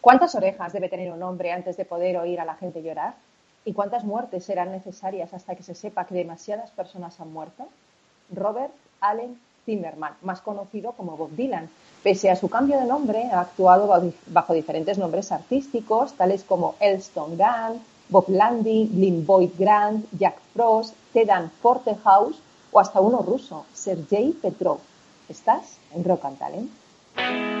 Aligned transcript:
¿Cuántas 0.00 0.34
orejas 0.34 0.72
debe 0.72 0.88
tener 0.88 1.12
un 1.12 1.22
hombre 1.22 1.52
antes 1.52 1.76
de 1.76 1.84
poder 1.84 2.16
oír 2.16 2.40
a 2.40 2.44
la 2.46 2.54
gente 2.54 2.82
llorar? 2.82 3.14
¿Y 3.66 3.74
cuántas 3.74 4.04
muertes 4.04 4.44
serán 4.44 4.72
necesarias 4.72 5.34
hasta 5.34 5.54
que 5.54 5.62
se 5.62 5.74
sepa 5.74 6.06
que 6.06 6.14
demasiadas 6.14 6.70
personas 6.70 7.20
han 7.20 7.32
muerto? 7.32 7.68
Robert 8.34 8.72
Allen 9.00 9.38
Zimmerman, 9.66 10.14
más 10.22 10.40
conocido 10.40 10.92
como 10.92 11.18
Bob 11.18 11.32
Dylan. 11.32 11.68
Pese 12.02 12.30
a 12.30 12.36
su 12.36 12.48
cambio 12.48 12.78
de 12.78 12.86
nombre, 12.86 13.24
ha 13.30 13.40
actuado 13.40 14.12
bajo 14.28 14.54
diferentes 14.54 14.96
nombres 14.96 15.32
artísticos, 15.32 16.14
tales 16.14 16.44
como 16.44 16.76
Elston 16.80 17.36
Gunn, 17.36 17.82
Bob 18.08 18.24
Landy, 18.28 18.88
Lynn 18.88 19.26
Boyd 19.26 19.50
Grant, 19.58 20.06
Jack 20.18 20.38
Frost, 20.54 20.94
Tedan 21.12 21.50
Fortehouse 21.60 22.40
o 22.72 22.80
hasta 22.80 23.00
uno 23.00 23.18
ruso, 23.18 23.66
Sergei 23.74 24.32
Petrov. 24.32 24.78
¿Estás 25.28 25.76
en 25.94 26.04
Rock 26.04 26.24
and 26.24 26.38
Talent? 26.38 27.59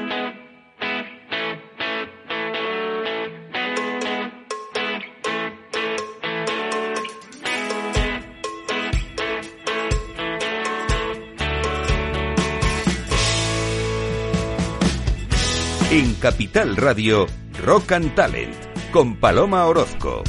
En 15.92 16.14
Capital 16.14 16.76
Radio, 16.76 17.26
Rock 17.64 17.90
and 17.90 18.14
Talent, 18.14 18.54
con 18.92 19.18
Paloma 19.18 19.66
Orozco. 19.66 20.22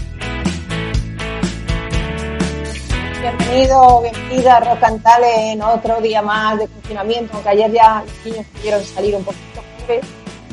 Bienvenido, 3.21 4.01
bienvenida 4.01 4.57
a 4.57 4.59
Rock 4.61 4.83
and 4.83 5.03
Talent, 5.03 5.61
otro 5.61 6.01
día 6.01 6.23
más 6.23 6.57
de 6.57 6.67
confinamiento, 6.67 7.33
aunque 7.35 7.49
ayer 7.49 7.71
ya 7.73 8.03
los 8.03 8.25
niños 8.25 8.47
pudieron 8.47 8.83
salir 8.83 9.15
un 9.15 9.23
poquito 9.23 9.61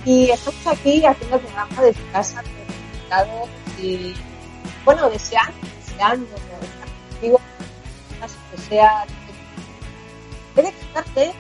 Y 0.05 0.29
estamos 0.29 0.67
aquí 0.67 1.03
haciendo 1.03 1.37
el 1.37 1.43
programa 1.43 1.83
desde 1.83 2.03
casa, 2.13 2.43
y, 3.81 4.15
bueno, 4.85 5.09
deseando, 5.09 5.57
deseando, 5.87 6.37
digo, 7.23 7.41
que 8.51 8.61
sea... 8.61 9.07
Puede 10.55 10.71
quitarte, 10.73 11.33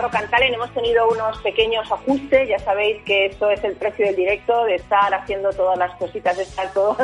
Rock 0.00 0.14
and. 0.14 0.30
Hemos 0.54 0.72
tenido 0.72 1.08
unos 1.08 1.38
pequeños 1.42 1.90
ajustes, 1.90 2.48
ya 2.48 2.58
sabéis 2.58 3.02
que 3.04 3.26
esto 3.26 3.50
es 3.50 3.62
el 3.64 3.76
precio 3.76 4.06
del 4.06 4.16
directo, 4.16 4.64
de 4.64 4.76
estar 4.76 5.12
haciendo 5.12 5.50
todas 5.50 5.78
las 5.78 5.94
cositas, 5.96 6.36
de 6.36 6.44
estar 6.44 6.72
todos 6.74 6.98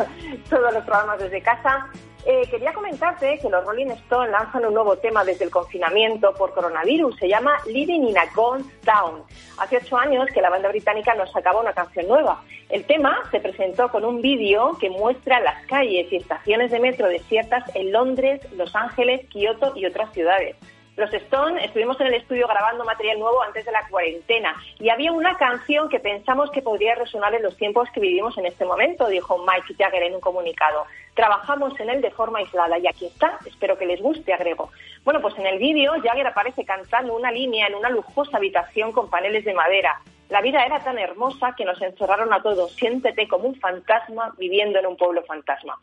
los 0.50 0.84
programas 0.84 1.18
desde 1.18 1.42
casa. 1.42 1.90
Eh, 2.24 2.42
quería 2.50 2.72
comentarte 2.72 3.38
que 3.38 3.48
los 3.48 3.64
Rolling 3.64 3.90
Stones 3.90 4.32
lanzan 4.32 4.66
un 4.66 4.74
nuevo 4.74 4.96
tema 4.96 5.24
desde 5.24 5.44
el 5.44 5.50
confinamiento 5.50 6.34
por 6.34 6.52
coronavirus. 6.54 7.16
Se 7.16 7.28
llama 7.28 7.56
Living 7.66 8.00
in 8.00 8.18
a 8.18 8.26
Ghost 8.34 8.68
Town. 8.84 9.22
Hace 9.58 9.76
ocho 9.76 9.96
años 9.96 10.26
que 10.34 10.40
la 10.40 10.50
banda 10.50 10.68
británica 10.68 11.14
nos 11.14 11.30
sacaba 11.30 11.60
una 11.60 11.72
canción 11.72 12.08
nueva. 12.08 12.42
El 12.68 12.84
tema 12.84 13.22
se 13.30 13.38
presentó 13.38 13.92
con 13.92 14.04
un 14.04 14.22
vídeo 14.22 14.76
que 14.80 14.90
muestra 14.90 15.38
las 15.38 15.64
calles 15.66 16.10
y 16.10 16.16
estaciones 16.16 16.72
de 16.72 16.80
metro 16.80 17.06
desiertas 17.06 17.62
en 17.76 17.92
Londres, 17.92 18.40
Los 18.56 18.74
Ángeles, 18.74 19.24
Kioto 19.28 19.74
y 19.76 19.86
otras 19.86 20.12
ciudades. 20.12 20.56
Los 20.96 21.12
Stone 21.12 21.62
estuvimos 21.62 22.00
en 22.00 22.06
el 22.06 22.14
estudio 22.14 22.48
grabando 22.48 22.82
material 22.82 23.18
nuevo 23.18 23.42
antes 23.42 23.66
de 23.66 23.70
la 23.70 23.86
cuarentena 23.90 24.56
y 24.78 24.88
había 24.88 25.12
una 25.12 25.36
canción 25.36 25.90
que 25.90 26.00
pensamos 26.00 26.50
que 26.50 26.62
podría 26.62 26.94
resonar 26.94 27.34
en 27.34 27.42
los 27.42 27.54
tiempos 27.58 27.90
que 27.92 28.00
vivimos 28.00 28.38
en 28.38 28.46
este 28.46 28.64
momento, 28.64 29.06
dijo 29.06 29.36
Mike 29.46 29.74
Jagger 29.78 30.04
en 30.04 30.14
un 30.14 30.22
comunicado. 30.22 30.86
Trabajamos 31.12 31.78
en 31.80 31.90
él 31.90 32.00
de 32.00 32.10
forma 32.12 32.38
aislada 32.38 32.78
y 32.78 32.86
aquí 32.86 33.04
está, 33.04 33.38
espero 33.44 33.76
que 33.76 33.84
les 33.84 34.00
guste, 34.00 34.32
agregó. 34.32 34.70
Bueno, 35.04 35.20
pues 35.20 35.36
en 35.36 35.46
el 35.46 35.58
vídeo 35.58 35.92
Jagger 36.02 36.28
aparece 36.28 36.64
cantando 36.64 37.14
una 37.14 37.30
línea 37.30 37.66
en 37.66 37.74
una 37.74 37.90
lujosa 37.90 38.38
habitación 38.38 38.92
con 38.92 39.10
paneles 39.10 39.44
de 39.44 39.52
madera. 39.52 40.00
La 40.28 40.40
vida 40.40 40.64
era 40.64 40.80
tan 40.80 40.98
hermosa 40.98 41.54
que 41.56 41.64
nos 41.64 41.80
encerraron 41.80 42.32
a 42.32 42.42
todos. 42.42 42.72
Siéntete 42.72 43.28
como 43.28 43.48
un 43.48 43.54
fantasma 43.60 44.34
viviendo 44.38 44.78
en 44.78 44.86
un 44.86 44.96
pueblo 44.96 45.22
fantasma. 45.22 45.78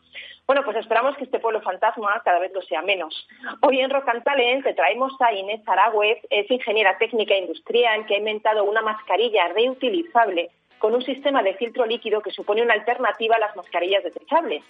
Bueno, 0.46 0.62
pues 0.64 0.76
esperamos 0.76 1.16
que 1.16 1.24
este 1.24 1.38
pueblo 1.38 1.62
fantasma 1.62 2.20
cada 2.22 2.38
vez 2.38 2.52
lo 2.52 2.60
sea 2.60 2.82
menos. 2.82 3.26
Hoy 3.62 3.80
en 3.80 3.88
Rock 3.88 4.08
and 4.08 4.22
Talent 4.22 4.64
te 4.64 4.74
traemos 4.74 5.14
a 5.20 5.32
Inés 5.32 5.62
Aragüez, 5.66 6.18
es 6.28 6.50
ingeniera 6.50 6.98
técnica 6.98 7.34
industrial 7.34 8.04
que 8.04 8.16
ha 8.16 8.18
inventado 8.18 8.64
una 8.64 8.82
mascarilla 8.82 9.48
reutilizable 9.48 10.50
con 10.78 10.94
un 10.94 11.02
sistema 11.02 11.42
de 11.42 11.54
filtro 11.54 11.86
líquido 11.86 12.20
que 12.20 12.30
supone 12.30 12.60
una 12.60 12.74
alternativa 12.74 13.36
a 13.36 13.38
las 13.38 13.56
mascarillas 13.56 14.04
desechables. 14.04 14.62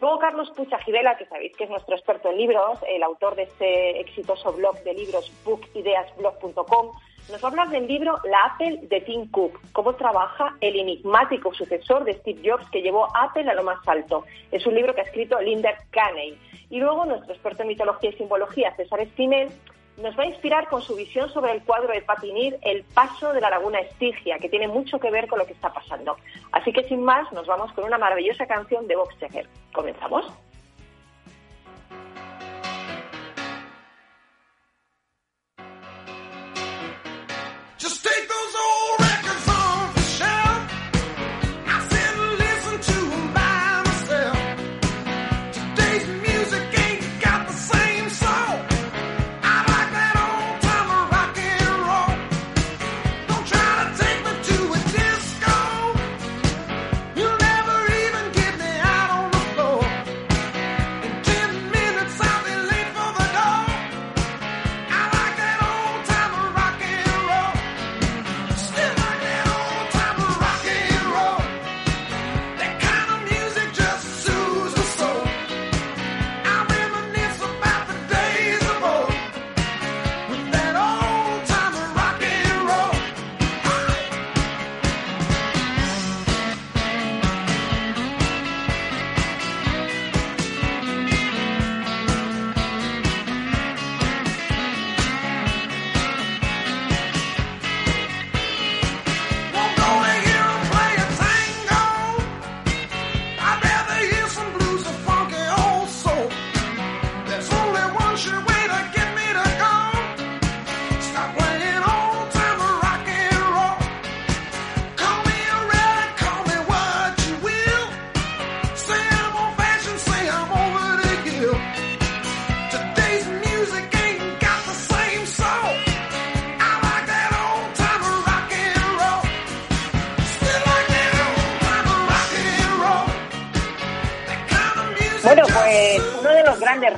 Luego 0.00 0.18
Carlos 0.18 0.50
Pucha 0.50 0.78
Gidela, 0.80 1.16
que 1.16 1.26
sabéis 1.26 1.56
que 1.56 1.64
es 1.64 1.70
nuestro 1.70 1.94
experto 1.94 2.30
en 2.30 2.38
libros, 2.38 2.80
el 2.88 3.04
autor 3.04 3.36
de 3.36 3.44
este 3.44 4.00
exitoso 4.00 4.52
blog 4.52 4.82
de 4.82 4.94
libros 4.94 5.30
bookideasblog.com, 5.44 6.90
nos 7.30 7.42
va 7.42 7.48
a 7.48 7.50
hablar 7.50 7.70
del 7.70 7.86
libro 7.86 8.18
La 8.24 8.38
Apple 8.52 8.80
de 8.88 9.00
Tim 9.00 9.30
Cook, 9.30 9.58
cómo 9.72 9.94
trabaja 9.94 10.56
el 10.60 10.78
enigmático 10.78 11.54
sucesor 11.54 12.04
de 12.04 12.14
Steve 12.14 12.42
Jobs 12.44 12.68
que 12.70 12.82
llevó 12.82 13.08
Apple 13.16 13.50
a 13.50 13.54
lo 13.54 13.62
más 13.62 13.78
alto. 13.86 14.24
Es 14.52 14.66
un 14.66 14.74
libro 14.74 14.94
que 14.94 15.00
ha 15.00 15.04
escrito 15.04 15.40
Linda 15.40 15.70
Caney. 15.90 16.38
Y 16.70 16.78
luego 16.78 17.04
nuestro 17.04 17.32
experto 17.32 17.62
en 17.62 17.68
mitología 17.68 18.10
y 18.10 18.14
simbología, 18.14 18.74
César 18.76 19.00
Estimel, 19.00 19.48
nos 19.96 20.18
va 20.18 20.24
a 20.24 20.26
inspirar 20.26 20.68
con 20.68 20.82
su 20.82 20.96
visión 20.96 21.30
sobre 21.30 21.52
el 21.52 21.62
cuadro 21.62 21.92
de 21.92 22.02
Patinir, 22.02 22.58
El 22.62 22.82
paso 22.82 23.32
de 23.32 23.40
la 23.40 23.50
laguna 23.50 23.78
Estigia, 23.78 24.38
que 24.38 24.48
tiene 24.48 24.68
mucho 24.68 24.98
que 24.98 25.10
ver 25.10 25.28
con 25.28 25.38
lo 25.38 25.46
que 25.46 25.52
está 25.52 25.72
pasando. 25.72 26.16
Así 26.52 26.72
que 26.72 26.86
sin 26.88 27.02
más, 27.02 27.32
nos 27.32 27.46
vamos 27.46 27.72
con 27.72 27.84
una 27.84 27.96
maravillosa 27.96 28.46
canción 28.46 28.86
de 28.88 28.96
Bob 28.96 29.08
Seger. 29.18 29.46
¿Comenzamos? 29.72 30.26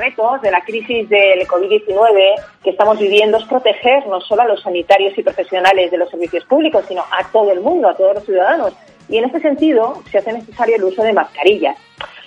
Retos 0.07 0.41
de 0.43 0.51
la 0.51 0.61
crisis 0.63 1.09
del 1.09 1.47
COVID-19 1.47 2.35
que 2.63 2.71
estamos 2.71 2.99
viviendo 2.99 3.39
es 3.39 3.45
proteger 3.45 4.07
no 4.07 4.21
solo 4.21 4.43
a 4.43 4.47
los 4.47 4.63
sanitarios 4.63 5.17
y 5.19 5.23
profesionales 5.23 5.91
de 5.91 5.99
los 5.99 6.11
servicios 6.11 6.45
públicos, 6.45 6.85
sino 6.87 7.03
a 7.03 7.25
todo 7.33 7.51
el 7.53 7.61
mundo, 7.61 7.89
a 7.89 7.97
todos 7.97 8.15
los 8.15 8.25
ciudadanos. 8.25 8.73
Y 9.09 9.19
en 9.19 9.25
este 9.25 9.41
sentido 9.41 10.03
se 10.11 10.19
hace 10.19 10.33
necesario 10.33 10.77
el 10.77 10.85
uso 10.85 11.03
de 11.03 11.13
mascarillas. 11.13 11.77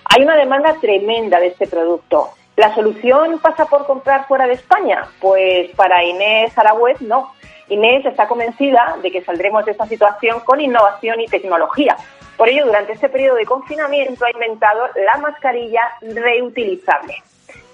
Hay 0.05 0.23
una 0.23 0.35
demanda 0.35 0.75
tremenda 0.81 1.39
de 1.39 1.47
este 1.47 1.67
producto. 1.67 2.29
¿La 2.57 2.73
solución 2.75 3.39
pasa 3.39 3.65
por 3.65 3.85
comprar 3.85 4.27
fuera 4.27 4.47
de 4.47 4.53
España? 4.53 5.07
Pues 5.21 5.69
para 5.75 6.03
Inés 6.03 6.57
Aragüez 6.57 6.99
no. 7.01 7.31
Inés 7.69 8.05
está 8.05 8.27
convencida 8.27 8.97
de 9.01 9.11
que 9.11 9.23
saldremos 9.23 9.65
de 9.65 9.71
esta 9.71 9.85
situación 9.85 10.41
con 10.41 10.59
innovación 10.59 11.21
y 11.21 11.27
tecnología. 11.27 11.95
Por 12.35 12.49
ello, 12.49 12.65
durante 12.65 12.93
este 12.93 13.09
periodo 13.09 13.35
de 13.35 13.45
confinamiento 13.45 14.25
ha 14.25 14.31
inventado 14.31 14.87
la 15.05 15.17
mascarilla 15.17 15.81
reutilizable. 16.01 17.15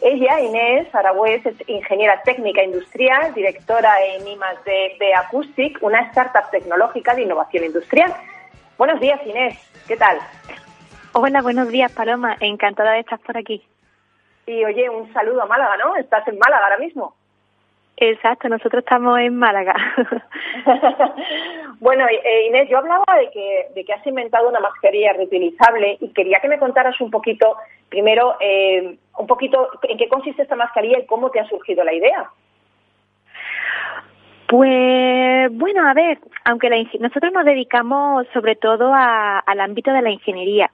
Ella, 0.01 0.39
Inés 0.39 0.93
Aragüez, 0.93 1.45
es 1.45 1.55
ingeniera 1.67 2.21
técnica 2.23 2.63
industrial, 2.63 3.33
directora 3.33 3.93
en 4.03 4.27
I+D 4.27 4.97
de 4.99 5.15
Acoustic, 5.15 5.81
una 5.81 6.01
startup 6.09 6.49
tecnológica 6.51 7.15
de 7.15 7.23
innovación 7.23 7.63
industrial. 7.65 8.13
Buenos 8.77 8.99
días, 8.99 9.19
Inés. 9.25 9.57
¿Qué 9.87 9.97
tal? 9.97 10.19
Hola, 11.13 11.41
buenos 11.41 11.69
días, 11.69 11.91
Paloma. 11.91 12.35
Encantada 12.39 12.91
de 12.91 12.99
estar 12.99 13.19
por 13.19 13.37
aquí. 13.37 13.65
Y 14.45 14.63
oye, 14.65 14.89
un 14.89 15.11
saludo 15.13 15.41
a 15.41 15.45
Málaga, 15.45 15.77
¿no? 15.77 15.95
Estás 15.95 16.27
en 16.27 16.37
Málaga 16.37 16.65
ahora 16.65 16.77
mismo. 16.77 17.15
Exacto, 17.97 18.49
nosotros 18.49 18.83
estamos 18.83 19.17
en 19.19 19.37
Málaga. 19.37 19.73
bueno, 21.79 22.05
eh, 22.07 22.47
Inés, 22.47 22.67
yo 22.69 22.77
hablaba 22.77 23.05
de 23.17 23.31
que, 23.31 23.67
de 23.73 23.85
que 23.85 23.93
has 23.93 24.05
inventado 24.05 24.49
una 24.49 24.59
mascarilla 24.59 25.13
reutilizable 25.13 25.97
y 26.01 26.09
quería 26.09 26.39
que 26.41 26.49
me 26.49 26.59
contaras 26.59 26.99
un 26.99 27.09
poquito, 27.09 27.55
primero, 27.87 28.35
eh, 28.41 28.97
un 29.17 29.27
poquito 29.27 29.69
en 29.83 29.97
qué 29.97 30.09
consiste 30.09 30.41
esta 30.41 30.57
mascarilla 30.57 30.99
y 30.99 31.05
cómo 31.05 31.29
te 31.29 31.39
ha 31.39 31.47
surgido 31.47 31.85
la 31.85 31.93
idea. 31.93 32.29
Pues 34.47 35.49
bueno, 35.51 35.87
a 35.87 35.93
ver, 35.93 36.19
aunque 36.43 36.69
la, 36.69 36.77
nosotros 36.99 37.31
nos 37.33 37.45
dedicamos 37.45 38.27
sobre 38.33 38.55
todo 38.55 38.91
al 38.93 39.59
ámbito 39.59 39.91
de 39.91 40.01
la 40.01 40.11
ingeniería, 40.11 40.69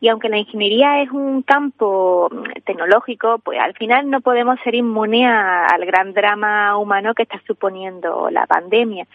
y 0.00 0.08
aunque 0.08 0.30
la 0.30 0.38
ingeniería 0.38 1.02
es 1.02 1.10
un 1.10 1.42
campo 1.42 2.28
mm, 2.30 2.62
tecnológico, 2.64 3.38
pues 3.38 3.58
al 3.60 3.74
final 3.74 4.08
no 4.10 4.20
podemos 4.22 4.58
ser 4.64 4.74
inmunes 4.74 5.26
al 5.28 5.84
gran 5.84 6.14
drama 6.14 6.76
humano 6.78 7.14
que 7.14 7.24
está 7.24 7.40
suponiendo 7.46 8.30
la 8.30 8.46
pandemia. 8.46 9.06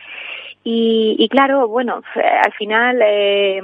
Y, 0.64 1.16
y 1.20 1.30
claro, 1.30 1.68
bueno, 1.68 2.02
al 2.16 2.54
final 2.54 3.00
eh, 3.04 3.62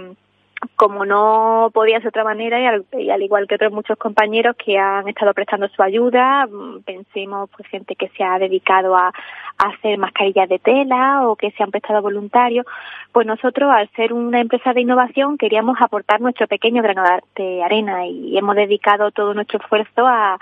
como 0.76 1.06
no 1.06 1.72
podía 1.74 1.98
ser 1.98 2.04
de 2.04 2.10
otra 2.10 2.24
manera 2.24 2.60
y 2.60 3.10
al, 3.10 3.22
igual 3.22 3.48
que 3.48 3.56
otros 3.56 3.72
muchos 3.72 3.98
compañeros 3.98 4.56
que 4.56 4.78
han 4.78 5.08
estado 5.08 5.34
prestando 5.34 5.68
su 5.70 5.82
ayuda, 5.82 6.46
mm, 6.48 6.82
pensemos 6.84 7.50
pues 7.56 7.68
gente 7.70 7.96
que 7.96 8.10
se 8.10 8.24
ha 8.24 8.38
dedicado 8.40 8.96
a, 8.96 9.12
hacer 9.58 10.00
mascarillas 10.00 10.50
de 10.50 10.58
tela 10.58 11.28
o 11.28 11.36
que 11.36 11.52
se 11.52 11.62
han 11.62 11.70
prestado 11.70 12.02
voluntarios, 12.02 12.66
pues 13.12 13.28
nosotros 13.28 13.70
al 13.72 13.88
ser 13.92 14.12
una 14.12 14.40
empresa 14.40 14.74
de 14.74 14.82
innovación 14.82 15.38
queríamos 15.38 15.80
aportar 15.80 16.20
nuestro 16.20 16.48
pequeño 16.48 16.82
grano 16.82 17.04
de 17.36 17.62
arena 17.62 18.08
y 18.08 18.36
hemos 18.36 18.56
dedicado 18.56 19.12
todo 19.12 19.36
nuestro 19.36 19.60
esfuerzo 19.60 20.08
a, 20.08 20.40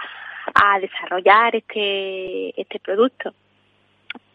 a 0.55 0.79
desarrollar 0.79 1.53
este 1.53 2.61
este 2.61 2.79
producto. 2.79 3.33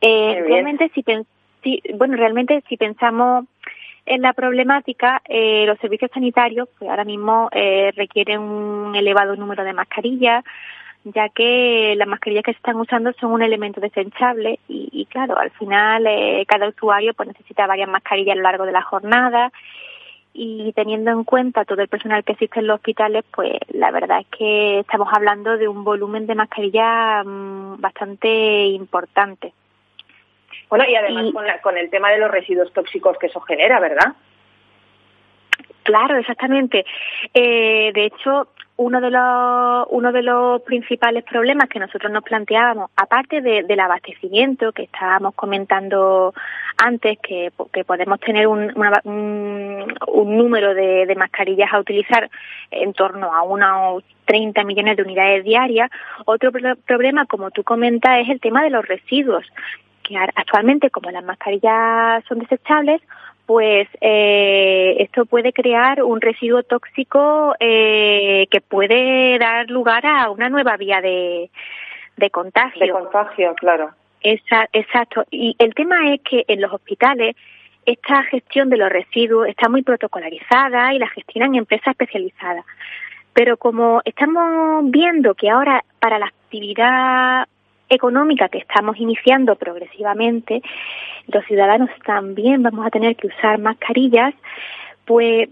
Eh, 0.03 0.45
realmente 0.47 0.91
si, 0.95 1.03
si 1.63 1.83
bueno 1.95 2.17
realmente 2.17 2.63
si 2.69 2.77
pensamos 2.77 3.47
en 4.07 4.23
la 4.23 4.33
problemática, 4.33 5.23
eh, 5.27 5.65
los 5.67 5.79
servicios 5.79 6.11
sanitarios 6.13 6.69
pues 6.79 6.91
ahora 6.91 7.05
mismo 7.05 7.49
eh, 7.53 7.93
requieren 7.97 8.41
un 8.41 8.95
elevado 8.95 9.37
número 9.37 9.65
de 9.65 9.73
mascarillas, 9.73 10.45
ya 11.05 11.29
que 11.29 11.95
las 11.97 12.09
mascarillas 12.09 12.45
que 12.45 12.53
se 12.53 12.59
están 12.59 12.77
usando 12.77 13.13
son 13.15 13.33
un 13.33 13.43
elemento 13.43 13.81
desechable 13.81 14.59
y, 14.69 14.89
y 14.93 15.07
claro, 15.07 15.39
al 15.39 15.51
final 15.53 16.07
eh, 16.07 16.45
cada 16.47 16.69
usuario 16.69 17.15
pues 17.15 17.29
necesita 17.29 17.67
varias 17.67 17.89
mascarillas 17.89 18.35
a 18.35 18.37
lo 18.37 18.43
largo 18.43 18.67
de 18.67 18.73
la 18.73 18.83
jornada 18.83 19.53
y 20.35 20.73
teniendo 20.73 21.13
en 21.13 21.23
cuenta 21.25 21.65
todo 21.65 21.81
el 21.81 21.89
personal 21.89 22.25
que 22.25 22.33
existe 22.33 22.59
en 22.59 22.67
los 22.67 22.77
hospitales, 22.77 23.25
pues 23.33 23.53
la 23.69 23.93
verdad 23.93 24.21
es 24.21 24.27
que 24.37 24.81
estamos 24.81 25.09
hablando 25.13 25.57
de 25.57 25.69
un 25.69 25.85
volumen 25.85 26.27
de 26.27 26.35
mascarillas 26.35 27.25
mm, 27.25 27.81
bastante 27.81 28.67
importante. 28.67 29.53
Bueno, 30.69 30.85
y 30.89 30.95
además 30.95 31.33
Con, 31.33 31.45
con 31.63 31.79
el 31.79 31.91
tema 31.91 32.11
de 32.11 32.19
los 32.19 32.31
residuos 32.31 32.73
tóxicos 32.73 33.19
que 33.19 33.27
eso 33.27 33.41
genera, 33.41 33.81
¿verdad? 33.81 34.15
Claro, 35.85 36.17
exactamente. 36.17 36.85
Eh, 37.35 37.93
de 37.95 38.07
hecho, 38.07 38.49
uno 38.77 39.01
de 39.01 39.11
los 39.11 39.87
uno 39.91 40.11
de 40.13 40.23
los 40.23 40.63
principales 40.63 41.23
problemas 41.25 41.69
que 41.69 41.79
nosotros 41.79 42.11
nos 42.11 42.25
planteábamos, 42.25 42.91
aparte 42.97 43.41
del 43.41 43.81
abastecimiento 43.81 44.73
que 44.73 44.85
estábamos 44.85 45.35
comentando 45.35 46.33
antes, 46.79 47.19
que, 47.21 47.53
que 47.73 47.85
podemos 47.85 48.19
tener 48.19 48.49
un, 48.49 48.73
un, 49.05 50.37
número 50.37 50.75
de, 50.75 51.07
de, 51.07 51.15
mascarillas 51.15 51.73
a 51.73 51.79
utilizar 51.79 52.29
en 52.71 52.93
torno 52.95 53.33
a 53.33 53.43
unos 53.43 54.03
30 54.25 54.65
millones 54.65 54.97
de 54.97 55.03
unidades 55.03 55.45
diarias, 55.45 55.91
otro 56.25 56.51
problema, 56.87 57.27
como 57.27 57.51
tú 57.53 57.63
comentas, 57.63 58.21
es 58.21 58.29
el 58.31 58.41
tema 58.41 58.65
de 58.65 58.71
los 58.71 58.89
residuos 58.89 59.45
que 60.05 60.17
actualmente 60.17 60.91
como 60.91 61.11
las 61.11 61.25
mascarillas 61.25 62.25
son 62.29 62.39
desechables, 62.39 63.01
pues 63.47 63.89
eh, 64.01 64.97
esto 65.01 65.27
puede 65.27 65.53
crear 65.53 66.03
un 66.03 66.21
residuo 66.21 66.63
tóxico 66.63 67.55
eh, 67.61 68.47
que 68.51 68.61
puede 68.61 69.39
dar 69.39 69.69
lugar 69.69 70.07
a 70.07 70.31
una 70.31 70.49
nueva 70.49 70.77
vía 70.77 71.01
de, 71.01 71.51
de 72.17 72.31
contagio. 72.31 72.87
De 72.87 72.93
contagio, 72.93 73.55
claro. 73.55 73.91
exacto. 74.23 75.25
Y 75.31 75.57
el 75.59 75.75
tema 75.75 76.15
es 76.15 76.21
que 76.23 76.45
en 76.49 76.61
los 76.61 76.73
hospitales 76.73 77.37
esta 77.85 78.23
gestión 78.25 78.71
de 78.71 78.79
los 78.79 78.89
residuos 78.89 79.49
está 79.49 79.69
muy 79.69 79.83
protocolarizada 79.83 80.95
y 80.95 80.99
la 80.99 81.09
gestionan 81.09 81.55
empresas 81.55 81.89
especializadas. 81.89 82.65
Pero 83.35 83.57
como 83.57 84.01
estamos 84.05 84.91
viendo 84.91 85.35
que 85.35 85.51
ahora 85.51 85.85
para 85.99 86.19
la 86.19 86.27
actividad 86.27 87.47
económica 87.95 88.49
que 88.49 88.59
estamos 88.59 88.99
iniciando 88.99 89.57
progresivamente, 89.57 90.63
los 91.29 91.45
ciudadanos 91.47 91.91
también 92.05 92.63
vamos 92.63 92.87
a 92.87 92.91
tener 92.91 93.17
que 93.17 93.29
usar 93.29 93.59
mascarillas, 93.59 94.35
pues 95.05 95.49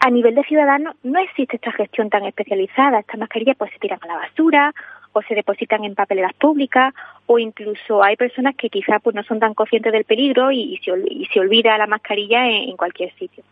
a 0.00 0.10
nivel 0.10 0.34
de 0.34 0.44
ciudadanos 0.44 0.94
no 1.02 1.18
existe 1.18 1.56
esta 1.56 1.72
gestión 1.72 2.10
tan 2.10 2.24
especializada. 2.24 3.00
Estas 3.00 3.18
mascarillas 3.18 3.56
pues 3.56 3.72
se 3.72 3.78
tiran 3.78 3.98
a 4.02 4.06
la 4.06 4.16
basura 4.16 4.74
o 5.12 5.22
se 5.22 5.34
depositan 5.34 5.84
en 5.84 5.94
papeleras 5.94 6.34
públicas 6.34 6.94
o 7.26 7.38
incluso 7.38 8.02
hay 8.02 8.16
personas 8.16 8.54
que 8.54 8.68
quizás 8.68 9.00
pues 9.02 9.16
no 9.16 9.22
son 9.24 9.40
tan 9.40 9.54
conscientes 9.54 9.92
del 9.92 10.04
peligro 10.04 10.52
y, 10.52 10.78
se, 10.84 10.92
y 11.08 11.24
se, 11.26 11.40
olvida 11.40 11.78
la 11.78 11.86
mascarilla 11.86 12.46
en, 12.46 12.76
cualquier 12.76 13.12
sitio. 13.14 13.42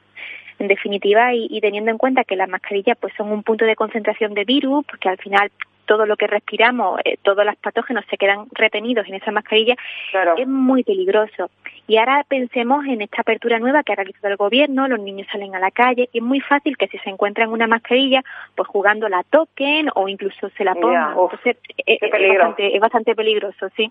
En 0.58 0.68
definitiva, 0.68 1.34
y, 1.34 1.48
y, 1.50 1.60
teniendo 1.60 1.90
en 1.90 1.98
cuenta 1.98 2.22
que 2.24 2.36
las 2.36 2.48
mascarillas 2.48 2.96
pues 3.00 3.14
son 3.16 3.32
un 3.32 3.42
punto 3.42 3.64
de 3.64 3.74
concentración 3.74 4.34
de 4.34 4.44
virus, 4.44 4.84
porque 4.86 5.08
al 5.08 5.18
final 5.18 5.50
todo 5.86 6.06
lo 6.06 6.16
que 6.16 6.26
respiramos, 6.26 7.00
eh, 7.04 7.16
todos 7.22 7.44
los 7.44 7.56
patógenos 7.56 8.04
se 8.10 8.16
quedan 8.16 8.46
retenidos 8.52 9.06
en 9.08 9.14
esa 9.14 9.30
mascarilla, 9.30 9.76
es 10.36 10.46
muy 10.46 10.82
peligroso. 10.84 11.50
Y 11.86 11.98
ahora 11.98 12.24
pensemos 12.28 12.84
en 12.86 13.02
esta 13.02 13.22
apertura 13.22 13.58
nueva 13.58 13.82
que 13.82 13.92
ha 13.92 13.96
realizado 13.96 14.28
el 14.28 14.36
gobierno, 14.36 14.88
los 14.88 15.00
niños 15.00 15.26
salen 15.30 15.54
a 15.54 15.58
la 15.58 15.70
calle, 15.70 16.08
y 16.12 16.18
es 16.18 16.24
muy 16.24 16.40
fácil 16.40 16.76
que 16.76 16.88
si 16.88 16.98
se 16.98 17.10
encuentran 17.10 17.50
una 17.50 17.66
mascarilla, 17.66 18.22
pues 18.54 18.68
jugando 18.68 19.08
la 19.08 19.22
toquen 19.24 19.88
o 19.94 20.08
incluso 20.08 20.48
se 20.50 20.64
la 20.64 20.74
pongan. 20.74 21.10
Entonces, 21.10 21.56
eh, 21.86 21.98
es, 22.00 22.80
bastante, 22.80 23.14
peligroso, 23.14 23.68
sí. 23.76 23.90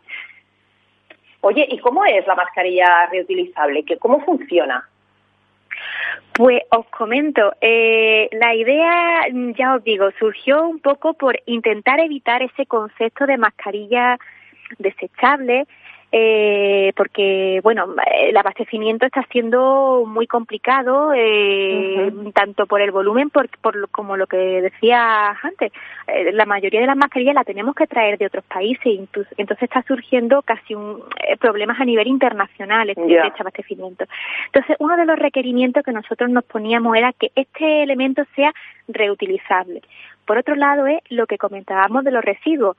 Oye, 1.41 1.67
¿y 1.69 1.77
cómo 1.79 2.05
es 2.05 2.25
la 2.25 2.35
mascarilla 2.35 3.07
reutilizable? 3.12 3.85
¿Cómo 4.00 4.21
funciona? 4.21 4.88
Pues 6.33 6.61
os 6.71 6.87
comento, 6.87 7.53
eh, 7.61 8.27
la 8.31 8.55
idea, 8.55 9.27
ya 9.55 9.75
os 9.75 9.83
digo, 9.83 10.09
surgió 10.17 10.67
un 10.67 10.79
poco 10.79 11.13
por 11.13 11.39
intentar 11.45 11.99
evitar 11.99 12.41
ese 12.41 12.65
concepto 12.65 13.27
de 13.27 13.37
mascarilla 13.37 14.17
desechable 14.79 15.67
eh, 16.15 16.93
porque 16.96 17.60
bueno 17.63 17.88
el 18.15 18.38
abastecimiento 18.38 19.08
está 19.08 19.25
siendo 19.32 20.03
muy 20.05 20.27
complicado 20.27 21.12
eh, 21.15 22.13
tanto 22.36 22.67
por 22.67 22.82
el 22.82 22.91
volumen 22.91 23.32
por, 23.32 23.50
por 23.58 23.89
como 23.89 24.15
lo 24.15 24.27
que 24.27 24.38
decía 24.38 25.32
antes. 25.41 25.72
Eh, 26.08 26.32
la 26.32 26.46
mayoría 26.46 26.82
de 26.82 26.86
las 26.86 26.98
mascarillas 26.98 27.34
las 27.34 27.48
tenemos 27.48 27.74
que 27.74 27.88
traer 27.88 28.20
de 28.20 28.27
otros 28.27 28.43
países 28.43 28.84
entonces 29.38 29.63
está 29.63 29.82
surgiendo 29.88 30.43
casi 30.43 30.75
un 30.75 31.01
eh, 31.27 31.36
problemas 31.38 31.79
a 31.82 31.86
nivel 31.86 32.08
internacional 32.08 32.91
este, 32.91 33.01
este, 33.01 33.41
abastecimiento. 33.41 34.05
Entonces 34.46 34.75
uno 34.77 34.96
de 34.96 35.05
los 35.05 35.17
requerimientos 35.17 35.84
que 35.84 35.93
nosotros 35.93 36.29
nos 36.29 36.43
poníamos 36.43 36.96
era 36.96 37.12
que 37.13 37.32
este 37.34 37.82
elemento 37.82 38.24
sea 38.36 38.53
reutilizable. 38.88 39.82
Por 40.27 40.38
otro 40.38 40.55
lado 40.55 40.86
es 40.86 41.00
lo 41.10 41.25
que 41.25 41.39
comentábamos 41.39 42.03
de 42.03 42.12
los 42.12 42.24
residuos 42.24 42.77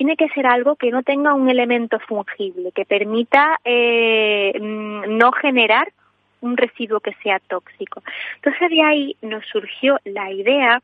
tiene 0.00 0.16
que 0.16 0.30
ser 0.30 0.46
algo 0.46 0.76
que 0.76 0.90
no 0.90 1.02
tenga 1.02 1.34
un 1.34 1.50
elemento 1.50 1.98
fungible, 2.00 2.72
que 2.72 2.86
permita 2.86 3.60
eh, 3.66 4.50
mm, 4.58 5.18
no 5.18 5.30
generar 5.30 5.92
un 6.40 6.56
residuo 6.56 7.00
que 7.00 7.12
sea 7.22 7.38
tóxico. 7.38 8.02
Entonces 8.36 8.70
de 8.70 8.82
ahí 8.82 9.16
nos 9.20 9.44
surgió 9.44 9.98
la 10.06 10.32
idea 10.32 10.82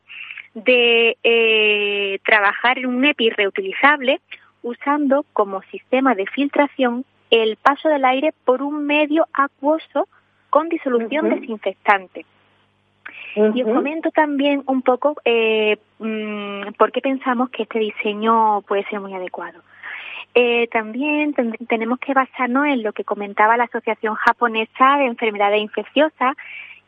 de 0.53 1.17
eh, 1.23 2.19
trabajar 2.27 2.77
en 2.77 2.85
un 2.85 3.05
EPI 3.05 3.31
reutilizable 3.31 4.21
usando 4.61 5.25
como 5.33 5.63
sistema 5.63 6.13
de 6.13 6.27
filtración 6.27 7.03
el 7.31 7.55
paso 7.55 7.89
del 7.89 8.05
aire 8.05 8.35
por 8.45 8.61
un 8.61 8.85
medio 8.85 9.25
acuoso 9.33 10.07
con 10.51 10.69
disolución 10.69 11.27
desinfectante. 11.31 12.23
Y 13.53 13.61
os 13.61 13.71
comento 13.71 14.09
también 14.11 14.63
un 14.65 14.81
poco 14.81 15.15
eh, 15.23 15.77
mm, 15.99 16.73
por 16.77 16.91
qué 16.91 17.01
pensamos 17.01 17.49
que 17.51 17.63
este 17.63 17.77
diseño 17.79 18.61
puede 18.61 18.83
ser 18.85 18.99
muy 18.99 19.13
adecuado. 19.13 19.61
Eh, 20.33 20.67
también 20.71 21.35
tenemos 21.67 21.99
que 21.99 22.13
basarnos 22.13 22.65
en 22.65 22.83
lo 22.83 22.93
que 22.93 23.03
comentaba 23.03 23.57
la 23.57 23.65
Asociación 23.65 24.15
Japonesa 24.15 24.97
de 24.97 25.05
Enfermedades 25.05 25.61
Infecciosas, 25.61 26.35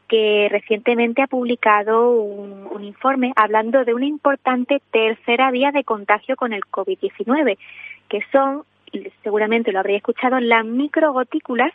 que 0.07 0.47
recientemente 0.51 1.21
ha 1.21 1.27
publicado 1.27 2.11
un, 2.11 2.67
un, 2.71 2.83
informe 2.83 3.31
hablando 3.35 3.85
de 3.85 3.93
una 3.93 4.05
importante 4.05 4.81
tercera 4.91 5.51
vía 5.51 5.71
de 5.71 5.83
contagio 5.83 6.35
con 6.35 6.51
el 6.51 6.61
COVID-19, 6.61 7.57
que 8.07 8.21
son, 8.31 8.63
seguramente 9.23 9.71
lo 9.71 9.79
habréis 9.79 9.97
escuchado, 9.97 10.39
las 10.39 10.65
microgotículas 10.65 11.73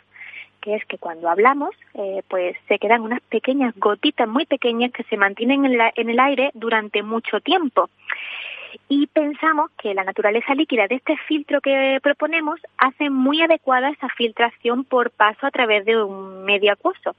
que 0.65 0.75
es 0.75 0.85
que 0.85 0.97
cuando 0.97 1.29
hablamos, 1.29 1.75
eh, 1.93 2.23
pues 2.27 2.57
se 2.67 2.79
quedan 2.79 3.01
unas 3.01 3.21
pequeñas 3.21 3.75
gotitas 3.77 4.27
muy 4.27 4.47
pequeñas 4.47 4.91
que 4.91 5.03
se 5.03 5.15
mantienen 5.15 5.63
en, 5.63 5.79
en 5.95 6.09
el 6.09 6.19
aire 6.19 6.49
durante 6.55 7.03
mucho 7.03 7.39
tiempo. 7.39 7.87
Y 8.89 9.05
pensamos 9.07 9.69
que 9.79 9.93
la 9.93 10.03
naturaleza 10.03 10.55
líquida 10.55 10.87
de 10.87 10.95
este 10.95 11.15
filtro 11.27 11.61
que 11.61 11.99
proponemos 12.01 12.59
hace 12.79 13.11
muy 13.11 13.43
adecuada 13.43 13.91
esa 13.91 14.09
filtración 14.09 14.85
por 14.85 15.11
paso 15.11 15.45
a 15.45 15.51
través 15.51 15.85
de 15.85 16.01
un 16.01 16.43
medio 16.43 16.73
acuoso. 16.73 17.15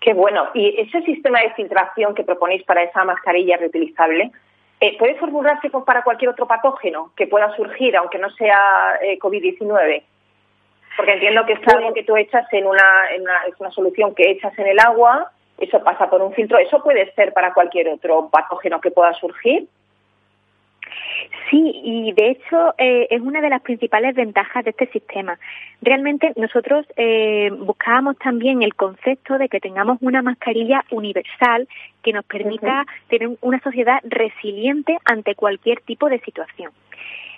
Qué 0.00 0.12
bueno. 0.14 0.48
¿Y 0.52 0.80
ese 0.80 1.00
sistema 1.02 1.42
de 1.42 1.54
filtración 1.54 2.12
que 2.16 2.24
proponéis 2.24 2.64
para 2.64 2.82
esa 2.82 3.04
mascarilla 3.04 3.56
reutilizable 3.56 4.32
eh, 4.80 4.98
puede 4.98 5.14
formularse 5.14 5.70
para 5.70 6.02
cualquier 6.02 6.30
otro 6.30 6.48
patógeno 6.48 7.12
que 7.16 7.28
pueda 7.28 7.54
surgir, 7.54 7.96
aunque 7.96 8.18
no 8.18 8.30
sea 8.30 8.98
eh, 9.00 9.16
COVID-19? 9.20 10.02
Porque 10.96 11.12
entiendo 11.12 11.44
que 11.46 11.54
es 11.54 11.68
algo 11.74 11.92
que 11.94 12.04
tú 12.04 12.16
echas 12.16 12.46
en 12.52 12.66
una, 12.66 13.10
en 13.14 13.22
una, 13.22 13.44
es 13.46 13.58
una 13.58 13.70
solución 13.70 14.14
que 14.14 14.30
echas 14.30 14.56
en 14.58 14.66
el 14.66 14.78
agua, 14.78 15.30
eso 15.58 15.82
pasa 15.82 16.10
por 16.10 16.22
un 16.22 16.32
filtro, 16.32 16.58
eso 16.58 16.82
puede 16.82 17.12
ser 17.12 17.32
para 17.32 17.54
cualquier 17.54 17.88
otro 17.88 18.28
patógeno 18.30 18.80
que 18.80 18.90
pueda 18.90 19.12
surgir. 19.14 19.68
Sí, 21.50 21.80
y 21.84 22.12
de 22.12 22.30
hecho 22.30 22.74
eh, 22.78 23.06
es 23.10 23.20
una 23.20 23.40
de 23.40 23.50
las 23.50 23.62
principales 23.62 24.14
ventajas 24.14 24.64
de 24.64 24.70
este 24.70 24.86
sistema. 24.88 25.38
Realmente 25.80 26.32
nosotros 26.36 26.86
eh, 26.96 27.50
buscábamos 27.58 28.18
también 28.18 28.62
el 28.62 28.74
concepto 28.74 29.38
de 29.38 29.48
que 29.48 29.60
tengamos 29.60 29.98
una 30.00 30.22
mascarilla 30.22 30.84
universal 30.90 31.68
que 32.02 32.12
nos 32.12 32.24
permita 32.24 32.86
tener 33.08 33.30
una 33.40 33.60
sociedad 33.60 34.00
resiliente 34.04 34.98
ante 35.04 35.34
cualquier 35.34 35.80
tipo 35.82 36.08
de 36.08 36.20
situación. 36.20 36.72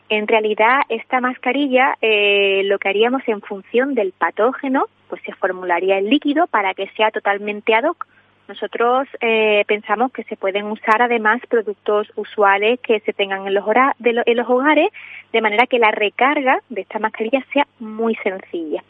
En 0.08 0.28
realidad, 0.28 0.80
esta 0.88 1.20
mascarilla 1.20 1.96
eh, 2.00 2.62
lo 2.64 2.78
que 2.78 2.88
haríamos 2.88 3.22
en 3.26 3.40
función 3.40 3.94
del 3.94 4.12
patógeno, 4.12 4.86
pues 5.08 5.22
se 5.22 5.32
formularía 5.32 5.98
el 5.98 6.10
líquido 6.10 6.46
para 6.46 6.74
que 6.74 6.88
sea 6.96 7.10
totalmente 7.10 7.74
ad 7.74 7.84
hoc. 7.84 8.06
Nosotros 8.46 9.08
eh, 9.22 9.64
pensamos 9.66 10.12
que 10.12 10.24
se 10.24 10.36
pueden 10.36 10.66
usar 10.66 11.00
además 11.00 11.40
productos 11.48 12.12
usuales 12.14 12.78
que 12.80 13.00
se 13.00 13.14
tengan 13.14 13.46
en 13.46 13.54
los, 13.54 13.64
en 14.04 14.36
los 14.36 14.50
hogares, 14.50 14.88
de 15.32 15.40
manera 15.40 15.66
que 15.66 15.78
la 15.78 15.90
recarga 15.90 16.60
de 16.68 16.82
esta 16.82 16.98
mascarilla 16.98 17.42
sea 17.54 17.66
muy 17.78 18.14
sencilla. 18.16 18.84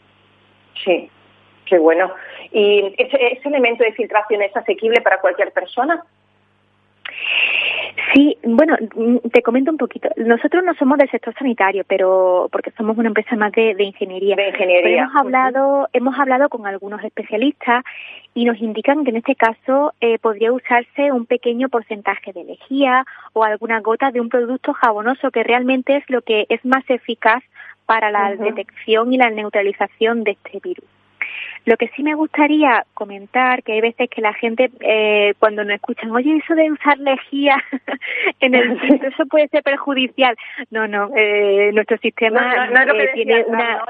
Sí, 0.83 1.09
qué 1.65 1.77
bueno. 1.77 2.11
¿Y 2.51 2.93
ese 2.97 3.47
elemento 3.47 3.85
de 3.85 3.93
filtración 3.93 4.41
es 4.41 4.55
asequible 4.57 4.99
para 4.99 5.21
cualquier 5.21 5.53
persona? 5.53 6.03
Sí, 8.15 8.37
bueno, 8.43 8.77
mm, 8.95 9.29
te 9.29 9.41
comento 9.41 9.71
un 9.71 9.77
poquito. 9.77 10.07
Nosotros 10.15 10.63
no 10.63 10.73
somos 10.75 10.97
del 10.97 11.11
sector 11.11 11.33
sanitario, 11.37 11.83
pero 11.85 12.47
porque 12.49 12.71
somos 12.77 12.97
una 12.97 13.09
empresa 13.09 13.35
más 13.35 13.51
de, 13.51 13.75
ingeniería. 13.77 14.37
De 14.37 14.47
ingeniería. 14.47 15.03
hemos 15.03 15.15
hablado, 15.17 15.89
hemos 15.91 16.17
hablado 16.17 16.47
con 16.47 16.65
algunos 16.65 17.03
especialistas 17.03 17.83
y 18.33 18.45
nos 18.45 18.61
indican 18.61 19.03
que 19.03 19.09
en 19.09 19.17
este 19.17 19.35
caso 19.35 19.93
eh, 19.99 20.17
podría 20.19 20.53
usarse 20.53 21.11
un 21.11 21.25
pequeño 21.25 21.67
porcentaje 21.67 22.31
de 22.31 22.45
lejía 22.45 23.03
o 23.33 23.43
alguna 23.43 23.81
gota 23.81 24.11
de 24.11 24.21
un 24.21 24.29
producto 24.29 24.71
jabonoso 24.71 25.29
que 25.29 25.43
realmente 25.43 25.97
es 25.97 26.09
lo 26.09 26.21
que 26.21 26.45
es 26.47 26.63
más 26.63 26.89
eficaz 26.89 27.43
para 27.85 28.11
la 28.11 28.33
detección 28.37 29.11
y 29.11 29.17
la 29.17 29.29
neutralización 29.29 30.23
de 30.23 30.31
este 30.31 30.59
virus. 30.63 30.94
Lo 31.65 31.77
que 31.77 31.87
sí 31.95 32.03
me 32.03 32.13
gustaría 32.13 32.85
comentar, 32.93 33.63
que 33.63 33.73
hay 33.73 33.81
veces 33.81 34.09
que 34.09 34.21
la 34.21 34.33
gente 34.33 34.69
eh, 34.81 35.33
cuando 35.39 35.63
nos 35.63 35.75
escuchan, 35.75 36.11
oye, 36.11 36.37
eso 36.37 36.53
de 36.53 36.71
usar 36.71 36.97
lejía 36.99 37.57
en 38.39 38.53
el 38.53 38.79
sitio, 38.87 39.09
eso 39.09 39.25
puede 39.25 39.47
ser 39.47 39.63
perjudicial. 39.63 40.35
No, 40.69 40.87
no, 40.87 41.09
eh, 41.15 41.71
nuestro 41.73 41.97
sistema 41.97 42.67
no, 42.67 42.93
eh, 42.93 43.09
tiene 43.13 43.43
una... 43.45 43.83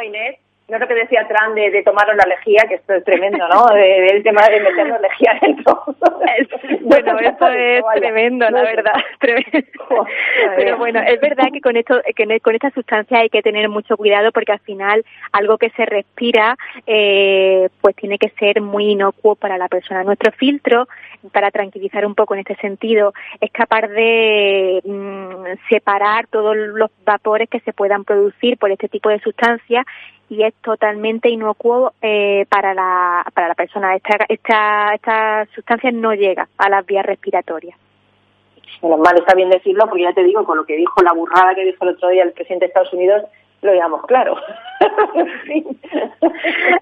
No 0.67 0.77
es 0.77 0.81
lo 0.81 0.87
que 0.87 0.95
decía 0.95 1.27
Tran 1.27 1.53
de, 1.53 1.69
de 1.69 1.83
tomaros 1.83 2.15
la 2.15 2.23
lejía, 2.27 2.63
que 2.67 2.75
esto 2.75 2.93
es 2.93 3.03
tremendo, 3.03 3.47
¿no? 3.47 3.67
Del 3.67 4.23
tema 4.23 4.41
de 4.49 4.61
meternos 4.61 4.99
lejía 4.99 5.37
dentro. 5.39 5.83
bueno, 6.81 7.19
eso 7.19 7.47
es 7.49 7.83
tremendo, 7.95 8.49
la 8.49 8.63
verdad. 8.63 8.93
Pero 10.55 10.77
bueno, 10.77 11.01
es 11.05 11.21
verdad 11.21 11.49
que 11.53 11.61
con 11.61 11.77
esto, 11.77 12.01
que 12.15 12.39
con 12.39 12.55
esta 12.55 12.71
sustancia 12.71 13.19
hay 13.19 13.29
que 13.29 13.43
tener 13.43 13.69
mucho 13.69 13.95
cuidado 13.95 14.31
porque 14.31 14.53
al 14.53 14.59
final 14.59 15.05
algo 15.31 15.59
que 15.59 15.69
se 15.69 15.85
respira, 15.85 16.57
eh, 16.87 17.69
pues 17.79 17.95
tiene 17.95 18.17
que 18.17 18.29
ser 18.29 18.59
muy 18.59 18.93
inocuo 18.93 19.35
para 19.35 19.59
la 19.59 19.67
persona. 19.67 20.03
Nuestro 20.03 20.31
filtro, 20.31 20.87
para 21.31 21.51
tranquilizar 21.51 22.07
un 22.07 22.15
poco 22.15 22.33
en 22.33 22.39
este 22.39 22.55
sentido, 22.55 23.13
es 23.39 23.51
capaz 23.51 23.87
de 23.87 24.81
mm, 24.83 25.69
separar 25.69 26.25
todos 26.25 26.55
los 26.55 26.89
vapores 27.05 27.49
que 27.51 27.59
se 27.59 27.71
puedan 27.71 28.03
producir 28.03 28.57
por 28.57 28.71
este 28.71 28.89
tipo 28.89 29.09
de 29.09 29.19
sustancias 29.19 29.85
y 30.29 30.43
es 30.43 30.53
totalmente 30.55 31.29
inocuo 31.29 31.93
eh, 32.01 32.45
para, 32.49 32.73
la, 32.73 33.25
para 33.33 33.49
la 33.49 33.55
persona. 33.55 33.95
Esta, 33.95 34.25
esta, 34.27 34.93
esta 34.93 35.45
sustancia 35.53 35.91
no 35.91 36.13
llega 36.13 36.47
a 36.57 36.69
las 36.69 36.85
vías 36.85 37.05
respiratorias. 37.05 37.77
Bueno, 38.81 38.97
mal 38.97 39.17
está 39.17 39.35
bien 39.35 39.49
decirlo, 39.49 39.87
porque 39.87 40.03
ya 40.03 40.13
te 40.13 40.23
digo, 40.23 40.43
con 40.43 40.57
lo 40.57 40.65
que 40.65 40.75
dijo 40.75 41.01
la 41.01 41.13
burrada 41.13 41.55
que 41.55 41.65
dijo 41.65 41.85
el 41.85 41.91
otro 41.91 42.09
día 42.09 42.23
el 42.23 42.33
presidente 42.33 42.65
de 42.65 42.69
Estados 42.69 42.93
Unidos, 42.93 43.23
lo 43.61 43.71
digamos 43.71 44.05
claro. 44.05 44.35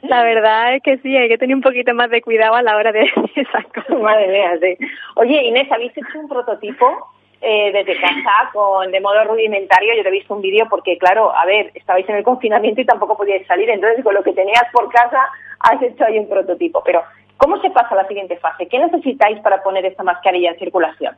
La 0.02 0.24
verdad 0.24 0.76
es 0.76 0.84
que 0.84 0.98
sí, 0.98 1.16
hay 1.16 1.30
que 1.30 1.38
tener 1.38 1.56
un 1.56 1.62
poquito 1.62 1.94
más 1.94 2.10
de 2.10 2.22
cuidado 2.22 2.56
a 2.56 2.62
la 2.62 2.76
hora 2.76 2.92
de 2.92 3.02
decir 3.02 3.32
esas 3.36 3.66
cosas. 3.68 4.02
Madre 4.02 4.28
mía, 4.28 4.58
sí. 4.62 4.78
Oye, 5.16 5.44
Inés, 5.44 5.72
¿habéis 5.72 5.96
hecho 5.96 6.20
un 6.20 6.28
prototipo 6.28 7.08
eh, 7.46 7.72
desde 7.74 8.00
casa 8.00 8.50
con 8.54 8.90
de 8.90 9.02
modo 9.02 9.24
rudimentario. 9.26 9.94
Yo 9.96 10.04
te 10.04 10.10
he 10.10 10.14
visto 10.14 10.34
un 10.34 10.42
vídeo 10.42 10.66
porque, 10.70 10.98
claro, 10.98 11.36
a 11.36 11.46
ver, 11.46 11.72
estabais 11.76 12.08
en 12.08 12.16
el 12.16 12.24
confinamiento 12.24 12.80
y 12.80 12.86
tampoco 12.86 13.18
podíais 13.18 13.46
salir, 13.46 13.70
entonces 13.70 14.04
con 14.04 14.14
lo 14.14 14.24
que 14.24 14.32
tenías 14.32 14.64
por 14.72 14.90
casa 14.90 15.28
has 15.60 15.82
hecho 15.82 16.06
ahí 16.06 16.18
un 16.18 16.30
prototipo. 16.30 16.82
Pero, 16.86 17.04
¿cómo 17.38 17.60
se 17.62 17.70
pasa 17.72 17.90
a 17.92 17.96
la 17.96 18.08
siguiente 18.08 18.38
fase? 18.38 18.68
¿Qué 18.68 18.80
necesitáis 18.80 19.40
para 19.42 19.62
poner 19.62 19.86
esta 19.86 20.04
mascarilla 20.04 20.52
en 20.52 20.60
circulación? 20.60 21.16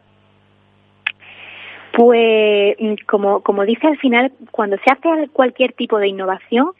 Pues, 1.94 2.76
mm, 2.80 2.94
como, 3.08 3.42
como 3.42 3.64
dice 3.64 3.88
al 3.88 3.98
final, 3.98 4.32
cuando 4.52 4.78
se 4.78 4.92
hace 4.92 5.30
cualquier 5.30 5.74
tipo 5.74 6.00
de 6.00 6.08
innovación, 6.08 6.72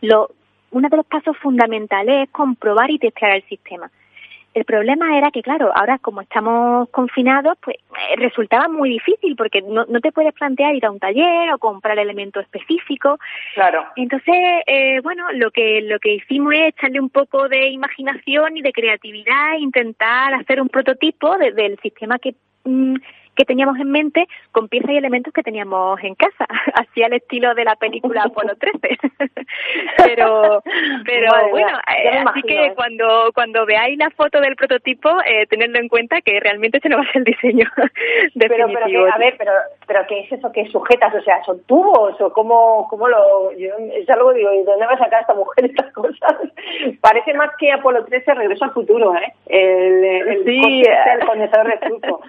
lo, 0.00 0.30
uno 0.70 0.88
de 0.88 0.96
los 0.96 1.06
pasos 1.06 1.36
fundamentales 1.38 2.24
es 2.24 2.30
comprobar 2.30 2.90
y 2.90 2.98
testear 2.98 3.36
el 3.36 3.42
sistema. 3.44 3.90
El 4.56 4.64
problema 4.64 5.18
era 5.18 5.30
que, 5.30 5.42
claro, 5.42 5.70
ahora 5.74 5.98
como 5.98 6.22
estamos 6.22 6.88
confinados, 6.88 7.58
pues 7.62 7.76
eh, 7.76 8.16
resultaba 8.16 8.68
muy 8.68 8.88
difícil 8.88 9.36
porque 9.36 9.60
no, 9.60 9.84
no 9.84 10.00
te 10.00 10.12
puedes 10.12 10.32
plantear 10.32 10.74
ir 10.74 10.86
a 10.86 10.90
un 10.90 10.98
taller 10.98 11.52
o 11.52 11.58
comprar 11.58 11.98
elementos 11.98 12.42
específicos. 12.42 13.20
Claro. 13.52 13.84
Entonces, 13.96 14.34
eh, 14.66 15.00
bueno, 15.02 15.26
lo 15.34 15.50
que 15.50 15.82
lo 15.82 15.98
que 15.98 16.14
hicimos 16.14 16.54
es 16.54 16.68
echarle 16.68 17.00
un 17.00 17.10
poco 17.10 17.50
de 17.50 17.68
imaginación 17.68 18.56
y 18.56 18.62
de 18.62 18.72
creatividad, 18.72 19.58
intentar 19.58 20.32
hacer 20.32 20.62
un 20.62 20.70
prototipo 20.70 21.36
del 21.36 21.78
sistema 21.82 22.18
que 22.18 22.34
mm, 22.64 22.94
que 23.36 23.44
teníamos 23.44 23.78
en 23.78 23.90
mente 23.90 24.26
con 24.52 24.68
piezas 24.68 24.90
y 24.90 24.96
elementos 24.96 25.32
que 25.32 25.42
teníamos 25.42 26.02
en 26.02 26.14
casa, 26.14 26.46
así 26.74 27.02
al 27.02 27.12
estilo 27.12 27.54
de 27.54 27.64
la 27.64 27.76
película 27.76 28.22
Apolo 28.26 28.54
13. 28.56 28.78
pero 30.04 30.62
pero 31.04 31.30
bueno, 31.50 31.78
eh, 31.78 32.24
así 32.26 32.42
que 32.42 32.72
cuando 32.74 33.30
cuando 33.34 33.66
veáis 33.66 33.98
la 33.98 34.10
foto 34.10 34.40
del 34.40 34.56
prototipo, 34.56 35.10
eh, 35.26 35.46
tenedlo 35.46 35.78
en 35.78 35.88
cuenta 35.88 36.20
que 36.20 36.40
realmente 36.40 36.78
ese 36.78 36.88
no 36.88 36.96
va 36.96 37.02
a 37.02 37.12
ser 37.12 37.18
el 37.18 37.24
diseño 37.24 37.66
definitivo. 38.34 38.80
Pero, 38.80 38.86
pero 38.86 39.14
a 39.14 39.18
ver, 39.18 39.34
pero, 39.38 39.52
pero 39.86 40.06
¿qué 40.08 40.20
es 40.20 40.32
eso 40.32 40.50
que 40.52 40.66
sujetas? 40.68 41.14
O 41.14 41.22
sea, 41.22 41.42
¿son 41.44 41.62
tubos 41.64 42.20
o 42.20 42.32
cómo, 42.32 42.86
cómo 42.88 43.08
lo...? 43.08 43.52
Yo, 43.52 43.74
es 43.94 44.08
algo, 44.10 44.32
digo, 44.32 44.52
¿y 44.52 44.64
dónde 44.64 44.86
va 44.86 44.92
a 44.92 44.98
sacar 44.98 45.20
esta 45.20 45.34
mujer 45.34 45.66
estas 45.66 45.92
cosas? 45.92 46.36
Parece 47.00 47.34
más 47.34 47.50
que 47.58 47.72
Apolo 47.72 48.04
13 48.04 48.34
regreso 48.34 48.64
al 48.64 48.72
futuro, 48.72 49.14
¿eh? 49.16 49.32
El, 49.46 50.04
el, 50.04 50.44
sí. 50.44 50.82
el 50.82 51.26
condensador 51.26 51.68
de 51.68 51.78
flujo. 51.78 52.20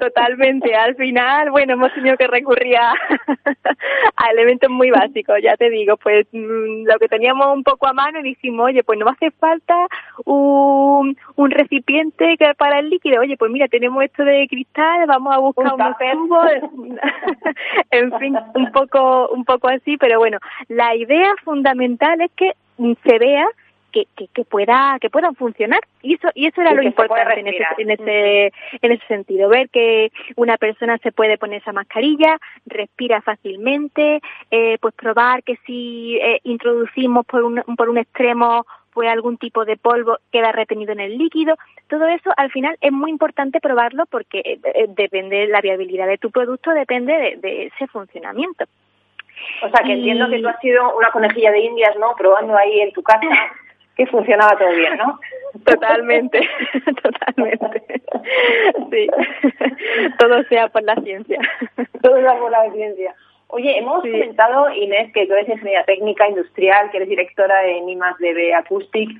Totalmente. 0.00 0.74
Al 0.74 0.94
final, 0.96 1.50
bueno, 1.50 1.74
hemos 1.74 1.92
tenido 1.92 2.16
que 2.16 2.26
recurrir 2.26 2.76
a, 4.16 4.30
elementos 4.30 4.70
muy 4.70 4.90
básicos, 4.90 5.36
ya 5.42 5.56
te 5.56 5.70
digo, 5.70 5.96
pues 5.96 6.26
mm, 6.32 6.84
lo 6.86 6.98
que 6.98 7.08
teníamos 7.08 7.46
un 7.54 7.62
poco 7.62 7.86
a 7.86 7.92
mano 7.92 8.20
y 8.20 8.22
dijimos, 8.22 8.66
oye, 8.66 8.82
pues 8.82 8.98
no 8.98 9.08
hace 9.08 9.30
falta 9.32 9.86
un, 10.24 11.16
un 11.36 11.50
recipiente 11.50 12.36
que 12.38 12.54
para 12.56 12.78
el 12.78 12.90
líquido. 12.90 13.20
Oye, 13.20 13.36
pues 13.36 13.50
mira, 13.50 13.68
tenemos 13.68 14.02
esto 14.04 14.24
de 14.24 14.46
cristal, 14.48 15.06
vamos 15.06 15.34
a 15.34 15.38
buscar 15.38 15.74
un 15.74 16.28
tubos. 16.28 16.50
en 17.90 18.18
fin, 18.18 18.36
un 18.54 18.72
poco, 18.72 19.28
un 19.28 19.44
poco 19.44 19.68
así, 19.68 19.96
pero 19.96 20.18
bueno, 20.18 20.38
la 20.68 20.94
idea 20.94 21.32
fundamental 21.44 22.20
es 22.20 22.30
que 22.32 22.52
se 22.76 23.18
vea 23.18 23.46
que, 23.94 24.08
que, 24.16 24.26
que, 24.26 24.44
pueda 24.44 24.98
que 25.00 25.08
puedan 25.08 25.36
funcionar 25.36 25.78
y 26.02 26.14
eso 26.14 26.28
y 26.34 26.46
eso 26.46 26.60
era 26.60 26.74
lo 26.74 26.82
importante 26.82 27.38
en 27.38 27.46
ese, 27.46 27.64
en 27.78 27.90
ese 27.92 28.52
en 28.82 28.92
ese 28.92 29.06
sentido 29.06 29.48
ver 29.48 29.68
que 29.70 30.10
una 30.34 30.56
persona 30.56 30.98
se 30.98 31.12
puede 31.12 31.38
poner 31.38 31.62
esa 31.62 31.72
mascarilla 31.72 32.38
respira 32.66 33.22
fácilmente 33.22 34.20
eh, 34.50 34.78
pues 34.80 34.94
probar 34.94 35.44
que 35.44 35.56
si 35.64 36.18
eh, 36.20 36.40
introducimos 36.42 37.24
por 37.24 37.44
un 37.44 37.62
por 37.76 37.88
un 37.88 37.98
extremo 37.98 38.66
pues 38.92 39.08
algún 39.08 39.38
tipo 39.38 39.64
de 39.64 39.76
polvo 39.76 40.18
queda 40.30 40.52
retenido 40.52 40.92
en 40.92 41.00
el 41.00 41.18
líquido. 41.18 41.56
Todo 41.88 42.06
eso 42.06 42.30
al 42.36 42.52
final 42.52 42.76
es 42.80 42.92
muy 42.92 43.10
importante 43.10 43.58
probarlo 43.58 44.04
porque 44.06 44.38
eh, 44.38 44.60
eh 44.62 44.86
depende 44.88 45.48
la 45.48 45.60
viabilidad 45.60 46.06
de 46.06 46.16
tu 46.16 46.30
producto, 46.30 46.70
depende 46.70 47.12
de, 47.12 47.36
de 47.38 47.66
ese 47.66 47.88
funcionamiento. 47.88 48.66
O 49.64 49.68
sea, 49.68 49.84
que 49.84 49.94
entiendo 49.94 50.28
que 50.30 50.38
tú 50.38 50.46
has 50.46 50.60
sido 50.60 50.96
una 50.96 51.10
conejilla 51.10 51.50
de 51.50 51.58
indias, 51.58 51.96
¿no? 51.98 52.14
Probando 52.16 52.56
ahí 52.56 52.82
en 52.82 52.92
tu 52.92 53.02
casa 53.02 53.26
que 53.96 54.06
funcionaba 54.06 54.56
todo 54.58 54.70
bien, 54.70 54.96
¿no? 54.96 55.18
Totalmente, 55.64 56.40
totalmente. 57.02 58.02
Sí, 58.90 59.06
todo 60.18 60.42
sea 60.44 60.68
por 60.68 60.82
la 60.82 60.96
ciencia. 60.96 61.38
Todo 62.02 62.20
sea 62.20 62.36
por 62.38 62.50
la 62.50 62.70
ciencia. 62.72 63.14
Oye, 63.48 63.78
hemos 63.78 64.00
comentado, 64.00 64.68
Inés, 64.72 65.12
que 65.12 65.26
tú 65.26 65.34
eres 65.34 65.48
ingeniera 65.48 65.84
técnica 65.84 66.28
industrial, 66.28 66.90
que 66.90 66.96
eres 66.96 67.08
directora 67.08 67.60
de 67.60 67.80
NIMAS 67.82 68.18
DB 68.18 68.52
Acoustic, 68.52 69.10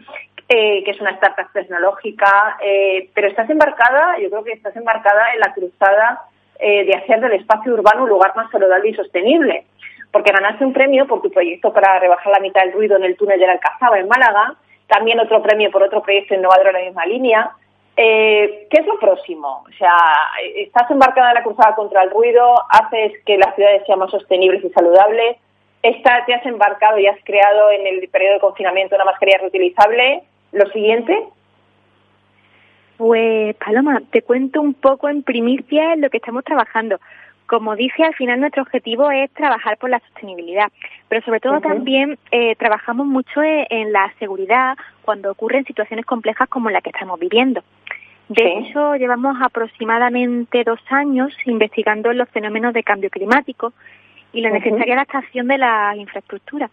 eh, 0.48 0.82
que 0.82 0.90
es 0.90 1.00
una 1.00 1.12
startup 1.12 1.52
tecnológica, 1.52 2.58
eh, 2.60 3.10
pero 3.14 3.28
estás 3.28 3.48
embarcada, 3.48 4.18
yo 4.18 4.28
creo 4.30 4.42
que 4.42 4.52
estás 4.52 4.74
embarcada 4.76 5.32
en 5.34 5.40
la 5.40 5.54
cruzada 5.54 6.22
eh, 6.58 6.84
de 6.84 6.94
hacer 6.94 7.20
del 7.20 7.34
espacio 7.34 7.74
urbano 7.74 8.02
un 8.02 8.08
lugar 8.08 8.34
más 8.34 8.50
saludable 8.50 8.90
y 8.90 8.94
sostenible, 8.94 9.66
porque 10.10 10.32
ganaste 10.32 10.64
un 10.64 10.72
premio 10.72 11.06
por 11.06 11.22
tu 11.22 11.30
proyecto 11.30 11.72
para 11.72 11.98
rebajar 11.98 12.32
la 12.32 12.40
mitad 12.40 12.62
del 12.62 12.72
ruido 12.72 12.96
en 12.96 13.04
el 13.04 13.16
túnel 13.16 13.38
de 13.38 13.46
la 13.46 13.52
Alcazaba 13.52 13.98
en 13.98 14.08
Málaga, 14.08 14.56
también 14.86 15.20
otro 15.20 15.42
premio 15.42 15.70
por 15.70 15.82
otro 15.82 16.02
proyecto 16.02 16.34
innovador 16.34 16.68
en 16.68 16.72
la 16.72 16.80
misma 16.80 17.06
línea. 17.06 17.52
Eh, 17.96 18.66
¿Qué 18.70 18.80
es 18.80 18.86
lo 18.86 18.98
próximo? 18.98 19.64
O 19.68 19.72
sea, 19.78 19.94
estás 20.56 20.90
embarcada 20.90 21.30
en 21.30 21.34
la 21.34 21.42
cruzada 21.44 21.74
contra 21.76 22.02
el 22.02 22.10
ruido, 22.10 22.54
haces 22.68 23.12
que 23.24 23.38
las 23.38 23.54
ciudades 23.54 23.82
sean 23.86 24.00
más 24.00 24.10
sostenibles 24.10 24.64
y 24.64 24.70
saludables, 24.70 25.36
Esta, 25.82 26.24
te 26.24 26.34
has 26.34 26.44
embarcado 26.46 26.98
y 26.98 27.06
has 27.06 27.18
creado 27.24 27.70
en 27.70 27.86
el 27.86 28.08
periodo 28.08 28.34
de 28.34 28.40
confinamiento 28.40 28.96
una 28.96 29.04
mascarilla 29.04 29.38
reutilizable. 29.38 30.22
¿Lo 30.52 30.66
siguiente? 30.70 31.24
Pues, 32.96 33.54
Paloma, 33.56 34.00
te 34.10 34.22
cuento 34.22 34.60
un 34.60 34.74
poco 34.74 35.08
en 35.08 35.22
primicia 35.22 35.96
lo 35.96 36.10
que 36.10 36.18
estamos 36.18 36.44
trabajando 36.44 36.98
como 37.46 37.76
dije, 37.76 38.04
al 38.04 38.14
final 38.14 38.40
nuestro 38.40 38.62
objetivo 38.62 39.10
es 39.10 39.30
trabajar 39.32 39.76
por 39.76 39.90
la 39.90 40.00
sostenibilidad, 40.00 40.70
pero 41.08 41.22
sobre 41.24 41.40
todo 41.40 41.60
también 41.60 42.18
eh, 42.30 42.54
trabajamos 42.56 43.06
mucho 43.06 43.42
e, 43.42 43.66
en, 43.70 43.92
la 43.92 44.12
seguridad 44.18 44.76
cuando 45.02 45.30
ocurren 45.30 45.64
situaciones 45.64 46.06
complejas 46.06 46.48
como 46.48 46.70
la 46.70 46.80
que 46.80 46.90
estamos 46.90 47.18
viviendo. 47.20 47.62
De 48.28 48.58
hecho, 48.58 48.96
llevamos 48.96 49.36
aproximadamente 49.42 50.64
dos 50.64 50.80
años 50.88 51.34
investigando 51.44 52.12
los 52.14 52.28
fenómenos 52.30 52.72
de 52.72 52.82
cambio 52.82 53.10
climático 53.10 53.74
y 54.32 54.40
la 54.40 54.50
necesaria 54.50 54.94
adaptación 54.94 55.46
de 55.46 55.58
las 55.58 55.96
infraestructuras. 55.96 56.70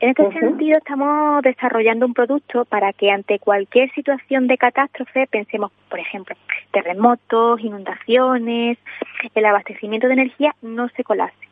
En 0.00 0.10
este 0.10 0.32
sentido, 0.40 0.78
estamos 0.78 1.42
desarrollando 1.42 2.06
un 2.06 2.14
producto 2.14 2.64
para 2.64 2.94
que 2.94 3.10
ante 3.10 3.38
cualquier 3.38 3.92
situación 3.92 4.46
de 4.46 4.56
catástrofe 4.56 5.26
pensemos, 5.26 5.72
por 5.90 5.98
ejemplo, 5.98 6.34
terremotos, 6.72 7.60
inundaciones, 7.60 8.78
el 9.34 9.44
abastecimiento 9.44 10.06
de 10.06 10.14
energía 10.14 10.54
no 10.62 10.88
se 10.88 11.04
colapse. 11.04 11.46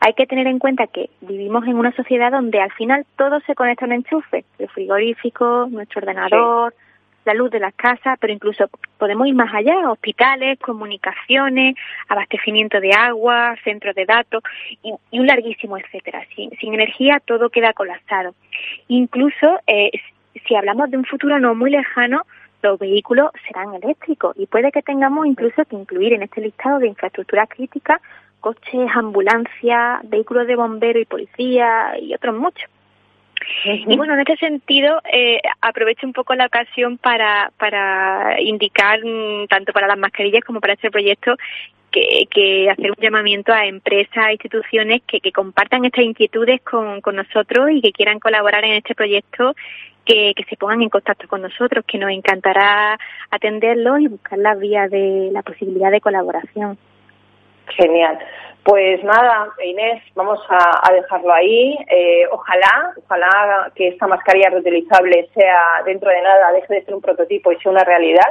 Hay 0.00 0.14
que 0.14 0.26
tener 0.26 0.46
en 0.46 0.58
cuenta 0.58 0.86
que 0.86 1.10
vivimos 1.20 1.66
en 1.66 1.76
una 1.76 1.92
sociedad 1.92 2.32
donde 2.32 2.58
al 2.58 2.72
final 2.72 3.04
todo 3.16 3.40
se 3.40 3.54
conecta 3.54 3.84
a 3.84 3.88
un 3.88 3.92
enchufe, 3.92 4.46
el 4.58 4.68
frigorífico, 4.68 5.66
nuestro 5.70 6.00
ordenador, 6.00 6.74
la 7.24 7.34
luz 7.34 7.50
de 7.50 7.60
las 7.60 7.74
casas, 7.74 8.18
pero 8.20 8.32
incluso 8.32 8.68
podemos 8.98 9.26
ir 9.26 9.34
más 9.34 9.52
allá, 9.54 9.90
hospitales, 9.90 10.58
comunicaciones, 10.58 11.76
abastecimiento 12.08 12.80
de 12.80 12.92
agua, 12.92 13.56
centros 13.64 13.94
de 13.94 14.04
datos 14.04 14.42
y, 14.82 14.92
un 15.18 15.26
larguísimo 15.26 15.78
etcétera. 15.78 16.26
Sin, 16.34 16.74
energía 16.74 17.20
todo 17.24 17.50
queda 17.50 17.72
colapsado. 17.72 18.34
Incluso 18.88 19.60
eh, 19.66 19.90
si 20.46 20.54
hablamos 20.54 20.90
de 20.90 20.96
un 20.96 21.04
futuro 21.04 21.38
no 21.38 21.54
muy 21.54 21.70
lejano, 21.70 22.22
los 22.62 22.78
vehículos 22.78 23.30
serán 23.46 23.74
eléctricos 23.74 24.34
y 24.38 24.46
puede 24.46 24.72
que 24.72 24.82
tengamos 24.82 25.26
incluso 25.26 25.64
que 25.66 25.76
incluir 25.76 26.14
en 26.14 26.22
este 26.22 26.40
listado 26.40 26.78
de 26.78 26.88
infraestructuras 26.88 27.48
críticas 27.48 28.00
coches, 28.44 28.90
ambulancias, 28.94 30.00
vehículos 30.04 30.46
de 30.46 30.54
bombero 30.54 31.00
y 31.00 31.06
policía 31.06 31.98
y 31.98 32.12
otros 32.12 32.36
muchos. 32.36 32.68
Y 33.64 33.96
bueno, 33.96 34.14
en 34.14 34.20
este 34.20 34.36
sentido, 34.36 35.00
eh, 35.10 35.40
aprovecho 35.60 36.06
un 36.06 36.12
poco 36.12 36.34
la 36.34 36.46
ocasión 36.46 36.98
para, 36.98 37.50
indicar, 38.40 39.00
mm, 39.04 39.46
tanto 39.48 39.72
para 39.72 39.86
las 39.86 39.98
mascarillas 39.98 40.44
como 40.44 40.60
para 40.60 40.74
este 40.74 40.90
proyecto, 40.90 41.36
que, 41.90 42.68
hacer 42.70 42.90
un 42.90 42.96
llamamiento 43.00 43.52
a 43.52 43.66
empresas, 43.66 44.32
instituciones 44.32 45.02
que, 45.06 45.20
que 45.20 45.30
compartan 45.30 45.84
estas 45.84 46.04
inquietudes 46.04 46.60
con, 46.62 47.00
con, 47.00 47.14
nosotros 47.16 47.70
y 47.70 47.80
que 47.80 47.92
quieran 47.92 48.18
colaborar 48.18 48.64
en 48.64 48.72
este 48.72 48.94
proyecto, 48.96 49.54
que, 50.04 50.34
que, 50.34 50.44
se 50.44 50.56
pongan 50.56 50.82
en 50.82 50.88
contacto 50.88 51.28
con 51.28 51.42
nosotros, 51.42 51.84
que 51.86 51.98
nos 51.98 52.10
encantará 52.10 52.98
atenderlos 53.30 54.00
y 54.00 54.08
buscar 54.08 54.38
las 54.38 54.58
vías 54.58 54.90
de 54.90 55.30
la 55.32 55.42
posibilidad 55.42 55.90
de 55.90 56.00
colaboración. 56.00 56.76
Genial. 57.68 58.18
Pues 58.64 59.04
nada, 59.04 59.48
Inés, 59.62 60.02
vamos 60.14 60.40
a, 60.48 60.90
dejarlo 60.90 61.34
ahí. 61.34 61.76
Eh, 61.86 62.26
ojalá, 62.30 62.94
ojalá 63.04 63.70
que 63.74 63.88
esta 63.88 64.06
mascarilla 64.06 64.48
reutilizable 64.48 65.28
sea 65.34 65.82
dentro 65.84 66.08
de 66.08 66.22
nada, 66.22 66.52
deje 66.52 66.74
de 66.74 66.84
ser 66.84 66.94
un 66.94 67.02
prototipo 67.02 67.52
y 67.52 67.56
sea 67.56 67.70
una 67.70 67.84
realidad, 67.84 68.26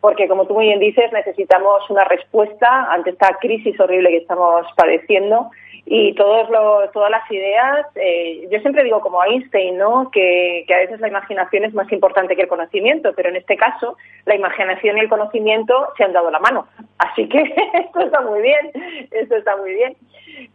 porque 0.00 0.28
como 0.28 0.46
tú 0.46 0.54
muy 0.54 0.66
bien 0.66 0.78
dices, 0.78 1.12
necesitamos 1.12 1.88
una 1.90 2.04
respuesta 2.04 2.92
ante 2.92 3.10
esta 3.10 3.36
crisis 3.40 3.78
horrible 3.80 4.10
que 4.10 4.18
estamos 4.18 4.66
padeciendo 4.76 5.50
y 5.90 6.14
todos 6.14 6.48
todas 6.92 7.10
las 7.10 7.28
ideas, 7.30 7.86
eh, 7.94 8.46
yo 8.50 8.60
siempre 8.60 8.84
digo 8.84 9.00
como 9.00 9.24
Einstein, 9.24 9.78
¿no? 9.78 10.10
Que, 10.10 10.64
que, 10.66 10.74
a 10.74 10.78
veces 10.78 11.00
la 11.00 11.08
imaginación 11.08 11.64
es 11.64 11.72
más 11.72 11.90
importante 11.90 12.36
que 12.36 12.42
el 12.42 12.48
conocimiento, 12.48 13.14
pero 13.16 13.30
en 13.30 13.36
este 13.36 13.56
caso 13.56 13.96
la 14.26 14.34
imaginación 14.34 14.98
y 14.98 15.00
el 15.00 15.08
conocimiento 15.08 15.88
se 15.96 16.04
han 16.04 16.12
dado 16.12 16.30
la 16.30 16.40
mano. 16.40 16.66
Así 16.98 17.26
que 17.26 17.40
esto 17.72 18.00
está 18.00 18.20
muy 18.20 18.42
bien, 18.42 18.70
esto 19.10 19.36
está 19.36 19.56
muy 19.56 19.72
bien. 19.72 19.96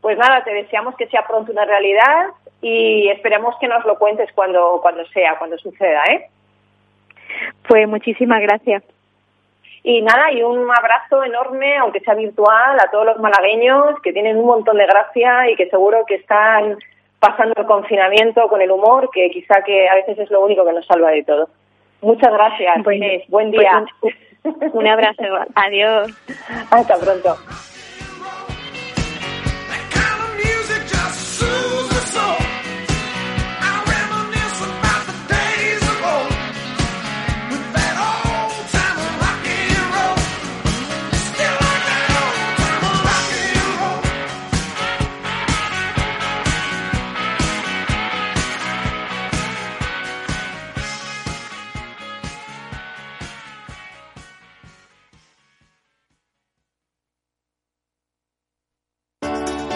Pues 0.01 0.19
nada, 0.19 0.43
te 0.43 0.53
deseamos 0.53 0.95
que 0.97 1.07
sea 1.07 1.25
pronto 1.25 1.51
una 1.51 1.65
realidad 1.65 2.27
y 2.61 3.09
esperemos 3.09 3.55
que 3.59 3.67
nos 3.67 3.83
lo 3.85 3.97
cuentes 3.97 4.31
cuando, 4.33 4.79
cuando 4.83 5.03
sea, 5.07 5.37
cuando 5.39 5.57
suceda, 5.57 6.03
¿eh? 6.11 6.27
Pues 7.67 7.87
muchísimas 7.87 8.39
gracias. 8.41 8.83
Y 9.83 10.01
nada, 10.01 10.31
y 10.31 10.41
un 10.41 10.69
abrazo 10.71 11.23
enorme, 11.23 11.77
aunque 11.77 11.99
sea 11.99 12.15
virtual, 12.15 12.79
a 12.79 12.89
todos 12.89 13.05
los 13.05 13.19
malagueños 13.19 13.99
que 14.01 14.13
tienen 14.13 14.37
un 14.37 14.45
montón 14.45 14.77
de 14.77 14.85
gracia 14.85 15.49
y 15.49 15.55
que 15.55 15.69
seguro 15.69 16.05
que 16.07 16.15
están 16.15 16.77
pasando 17.19 17.53
el 17.57 17.65
confinamiento 17.65 18.47
con 18.47 18.61
el 18.61 18.71
humor, 18.71 19.09
que 19.13 19.29
quizá 19.29 19.61
que 19.63 19.89
a 19.89 19.95
veces 19.95 20.19
es 20.19 20.31
lo 20.31 20.41
único 20.43 20.65
que 20.65 20.73
nos 20.73 20.85
salva 20.85 21.11
de 21.11 21.23
todo. 21.23 21.49
Muchas 22.01 22.31
gracias, 22.31 22.77
Inés. 22.91 23.23
Buen 23.27 23.51
día. 23.51 23.85
Pues 23.99 24.15
un 24.73 24.87
abrazo. 24.87 25.23
Adiós. 25.55 26.11
Hasta 26.69 26.97
pronto. 26.97 27.35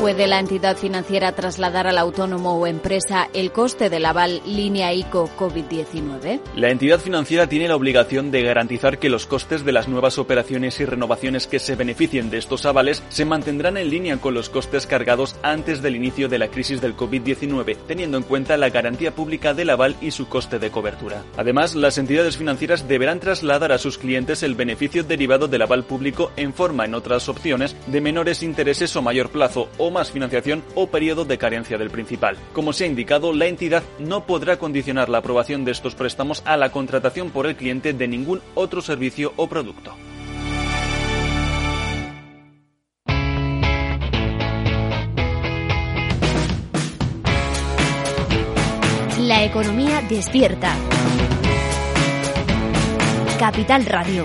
¿Puede 0.00 0.28
la 0.28 0.38
entidad 0.38 0.76
financiera 0.76 1.32
trasladar 1.32 1.88
al 1.88 1.98
autónomo 1.98 2.52
o 2.52 2.68
empresa 2.68 3.28
el 3.34 3.50
coste 3.50 3.90
del 3.90 4.06
aval 4.06 4.40
línea 4.46 4.94
ICO 4.94 5.28
COVID-19? 5.36 6.40
La 6.54 6.70
entidad 6.70 7.00
financiera 7.00 7.48
tiene 7.48 7.66
la 7.66 7.74
obligación 7.74 8.30
de 8.30 8.42
garantizar 8.42 9.00
que 9.00 9.08
los 9.08 9.26
costes 9.26 9.64
de 9.64 9.72
las 9.72 9.88
nuevas 9.88 10.18
operaciones 10.18 10.78
y 10.78 10.84
renovaciones 10.84 11.48
que 11.48 11.58
se 11.58 11.74
beneficien 11.74 12.30
de 12.30 12.38
estos 12.38 12.64
avales 12.64 13.02
se 13.08 13.24
mantendrán 13.24 13.76
en 13.76 13.90
línea 13.90 14.18
con 14.18 14.34
los 14.34 14.48
costes 14.50 14.86
cargados 14.86 15.34
antes 15.42 15.82
del 15.82 15.96
inicio 15.96 16.28
de 16.28 16.38
la 16.38 16.46
crisis 16.46 16.80
del 16.80 16.96
COVID-19, 16.96 17.76
teniendo 17.88 18.18
en 18.18 18.22
cuenta 18.22 18.56
la 18.56 18.70
garantía 18.70 19.16
pública 19.16 19.52
del 19.52 19.70
aval 19.70 19.96
y 20.00 20.12
su 20.12 20.28
coste 20.28 20.60
de 20.60 20.70
cobertura. 20.70 21.24
Además, 21.36 21.74
las 21.74 21.98
entidades 21.98 22.36
financieras 22.36 22.86
deberán 22.86 23.18
trasladar 23.18 23.72
a 23.72 23.78
sus 23.78 23.98
clientes 23.98 24.44
el 24.44 24.54
beneficio 24.54 25.02
derivado 25.02 25.48
del 25.48 25.62
aval 25.62 25.82
público 25.82 26.30
en 26.36 26.54
forma 26.54 26.84
en 26.84 26.94
otras 26.94 27.28
opciones 27.28 27.74
de 27.88 28.00
menores 28.00 28.44
intereses 28.44 28.94
o 28.94 29.02
mayor 29.02 29.30
plazo 29.30 29.68
o 29.76 29.87
más 29.90 30.10
financiación 30.10 30.62
o 30.74 30.88
periodo 30.88 31.24
de 31.24 31.38
carencia 31.38 31.78
del 31.78 31.90
principal. 31.90 32.36
Como 32.52 32.72
se 32.72 32.84
ha 32.84 32.86
indicado, 32.86 33.32
la 33.32 33.46
entidad 33.46 33.82
no 33.98 34.24
podrá 34.24 34.58
condicionar 34.58 35.08
la 35.08 35.18
aprobación 35.18 35.64
de 35.64 35.72
estos 35.72 35.94
préstamos 35.94 36.42
a 36.44 36.56
la 36.56 36.70
contratación 36.70 37.30
por 37.30 37.46
el 37.46 37.56
cliente 37.56 37.92
de 37.92 38.08
ningún 38.08 38.40
otro 38.54 38.80
servicio 38.80 39.32
o 39.36 39.48
producto. 39.48 39.94
La 49.28 49.44
economía 49.44 50.00
despierta. 50.08 50.74
Capital 53.38 53.84
Radio. 53.84 54.24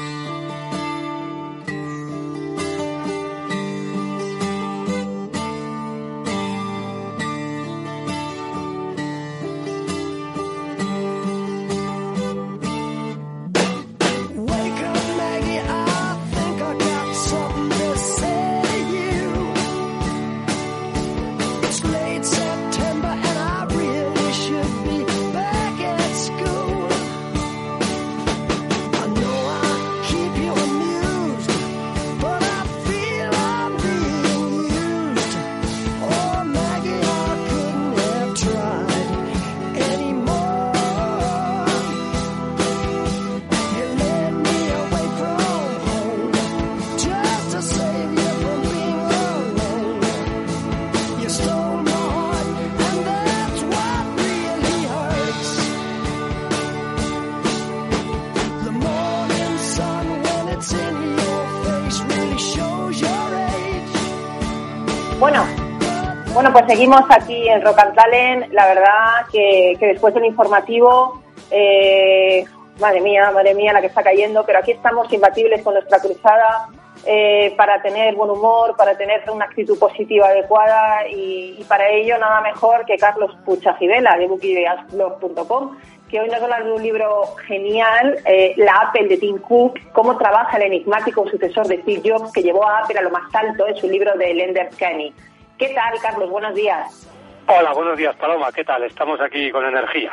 Seguimos 66.71 67.01
aquí 67.09 67.49
en 67.49 67.61
Rock 67.61 67.79
and 67.79 67.95
Talent. 67.95 68.53
La 68.53 68.65
verdad 68.65 69.25
que, 69.29 69.75
después 69.77 70.13
del 70.13 70.23
informativo, 70.23 71.21
eh, 71.49 72.45
madre 72.79 73.01
mía, 73.01 73.29
madre 73.31 73.53
mía, 73.53 73.73
la 73.73 73.81
que 73.81 73.87
está 73.87 74.01
cayendo, 74.01 74.45
pero 74.45 74.59
aquí 74.59 74.71
estamos 74.71 75.11
imbatibles 75.11 75.63
con 75.63 75.73
nuestra 75.73 75.99
cruzada 75.99 76.69
eh, 77.05 77.53
para 77.57 77.81
tener 77.81 78.15
buen 78.15 78.29
humor, 78.29 78.77
para 78.77 78.97
tener 78.97 79.21
una 79.29 79.45
actitud 79.45 79.77
positiva 79.77 80.27
adecuada 80.27 81.09
y, 81.09 81.61
para 81.67 81.89
ello 81.89 82.17
nada 82.17 82.39
mejor 82.39 82.85
que 82.85 82.95
Carlos 82.95 83.35
Puchajivela 83.43 84.15
de 84.17 84.27
bookideasblog.com 84.27 85.77
que 86.09 86.19
hoy 86.19 86.27
nos 86.27 86.41
habla 86.41 86.61
de 86.61 86.71
un 86.71 86.83
libro 86.83 87.35
genial, 87.47 88.17
eh, 88.25 88.53
La 88.57 88.73
Apple 88.73 89.07
de 89.07 89.17
Tim 89.17 89.37
Cook, 89.39 89.79
cómo 89.93 90.17
trabaja 90.17 90.57
el 90.57 90.63
enigmático 90.63 91.25
sucesor 91.29 91.67
de 91.67 91.81
Steve 91.81 92.01
Jobs 92.05 92.33
que 92.33 92.43
llevó 92.43 92.67
a 92.67 92.79
Apple 92.79 92.99
a 92.99 93.01
lo 93.01 93.11
más 93.11 93.33
alto, 93.33 93.65
es 93.65 93.81
un 93.81 93.91
libro 93.91 94.17
de 94.17 94.33
Lender 94.33 94.69
Kenny. 94.77 95.13
¿Qué 95.61 95.75
tal, 95.75 95.93
Carlos? 96.01 96.27
Buenos 96.31 96.55
días. 96.55 97.07
Hola, 97.45 97.71
buenos 97.73 97.95
días, 97.95 98.15
Paloma. 98.15 98.51
¿Qué 98.51 98.63
tal? 98.63 98.81
Estamos 98.81 99.21
aquí 99.21 99.51
con 99.51 99.63
energía. 99.63 100.11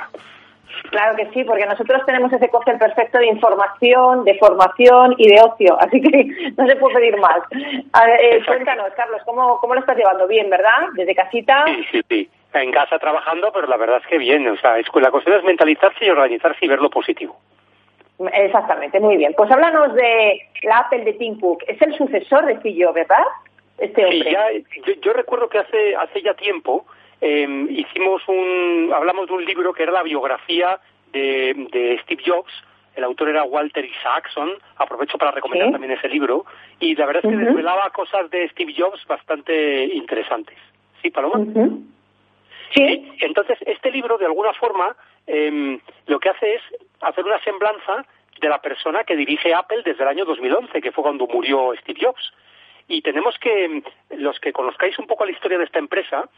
Claro 0.91 1.17
que 1.17 1.25
sí, 1.31 1.43
porque 1.43 1.65
nosotros 1.65 2.03
tenemos 2.05 2.31
ese 2.35 2.51
cóctel 2.51 2.77
perfecto 2.77 3.17
de 3.17 3.29
información, 3.29 4.25
de 4.25 4.35
formación 4.35 5.15
y 5.17 5.27
de 5.27 5.41
ocio, 5.41 5.75
así 5.81 6.03
que 6.03 6.53
no 6.55 6.67
se 6.67 6.77
puede 6.77 6.97
pedir 6.97 7.17
más. 7.17 7.41
Eh, 7.55 8.45
cuéntanos, 8.45 8.93
Carlos, 8.95 9.23
¿cómo, 9.25 9.59
¿cómo 9.59 9.73
lo 9.73 9.81
estás 9.81 9.97
llevando? 9.97 10.27
Bien, 10.27 10.51
¿verdad? 10.51 10.89
¿Desde 10.93 11.15
casita? 11.15 11.65
Sí, 11.65 11.83
sí, 11.93 12.03
sí. 12.07 12.31
En 12.53 12.71
casa 12.71 12.99
trabajando, 12.99 13.51
pero 13.51 13.67
la 13.69 13.79
verdad 13.79 14.03
es 14.03 14.07
que 14.07 14.19
bien. 14.19 14.47
O 14.49 14.57
sea, 14.59 14.77
la 14.77 15.11
cuestión 15.11 15.35
es 15.35 15.45
mentalizarse 15.45 16.05
y 16.05 16.11
organizarse 16.11 16.63
y 16.63 16.69
ver 16.69 16.81
lo 16.81 16.91
positivo. 16.91 17.39
Exactamente, 18.35 19.01
muy 19.01 19.17
bien. 19.17 19.33
Pues 19.35 19.51
háblanos 19.51 19.95
de 19.95 20.43
la 20.65 20.81
Apple 20.81 21.05
de 21.05 21.15
Tim 21.15 21.41
Cook. 21.41 21.63
Es 21.67 21.81
el 21.81 21.97
sucesor 21.97 22.45
de 22.45 22.59
Steve 22.59 22.93
¿verdad? 22.93 23.25
Este 23.79 24.11
sí, 24.11 24.99
yo, 25.01 25.13
recuerdo 25.13 25.49
que 25.49 25.59
hace, 25.59 25.95
hace 25.97 26.21
ya 26.23 26.35
tiempo 26.35 26.87
em, 27.21 27.71
hicimos 27.71 28.23
un, 28.27 28.91
hablamos 28.95 29.29
de 29.29 29.35
un 29.35 29.45
libro 29.45 29.73
que 29.73 29.85
era 29.85 29.93
la 29.93 30.03
biografía 30.03 30.81
de, 31.13 31.99
Steve 32.03 32.23
Jobs, 32.27 32.53
el 32.97 33.05
autor 33.05 33.29
era 33.29 33.45
Walter 33.45 33.85
Isaacson, 33.85 34.51
aprovecho 34.77 35.17
para 35.19 35.31
recomendar 35.31 35.71
también 35.71 35.93
ese 35.93 36.09
libro, 36.09 36.45
y 36.81 36.97
la 36.97 37.07
verdad 37.07 37.25
es 37.25 37.31
que 37.31 37.45
desvelaba 37.45 37.91
cosas 37.91 38.29
de 38.31 38.49
Steve 38.49 38.75
Jobs 38.77 39.07
bastante 39.07 39.85
interesantes. 39.85 40.59
¿Sí, 41.01 41.11
Paloma? 41.11 41.45
Sí. 42.75 43.13
Entonces, 43.21 43.59
este 43.67 43.91
libro, 43.93 44.19
de 44.19 44.27
alguna 44.27 44.53
forma, 44.55 44.97
em, 45.27 45.79
lo 46.07 46.19
que 46.19 46.29
hace 46.29 46.57
es 46.57 46.63
hacer 47.01 47.25
una 47.25 47.41
semblanza 47.45 48.05
de 48.41 48.49
la 48.49 48.61
persona 48.61 49.05
que 49.05 49.17
dirige 49.17 49.55
Apple 49.55 49.83
desde 49.85 50.03
el 50.03 50.09
año 50.09 50.25
2011, 50.25 50.81
que 50.81 50.93
fue 50.93 51.03
cuando 51.03 51.27
murió 51.27 51.73
Steve 51.81 52.01
Jobs. 52.03 52.33
Y 52.89 53.03
tenemos 53.03 53.39
que, 53.39 53.83
los 54.17 54.41
que 54.41 54.53
conozcáis 54.53 54.99
un 54.99 55.07
poco 55.07 55.27
la 55.27 55.33
historia 55.33 55.59
de 55.59 55.65
esta 55.65 55.79
empresa, 55.79 56.29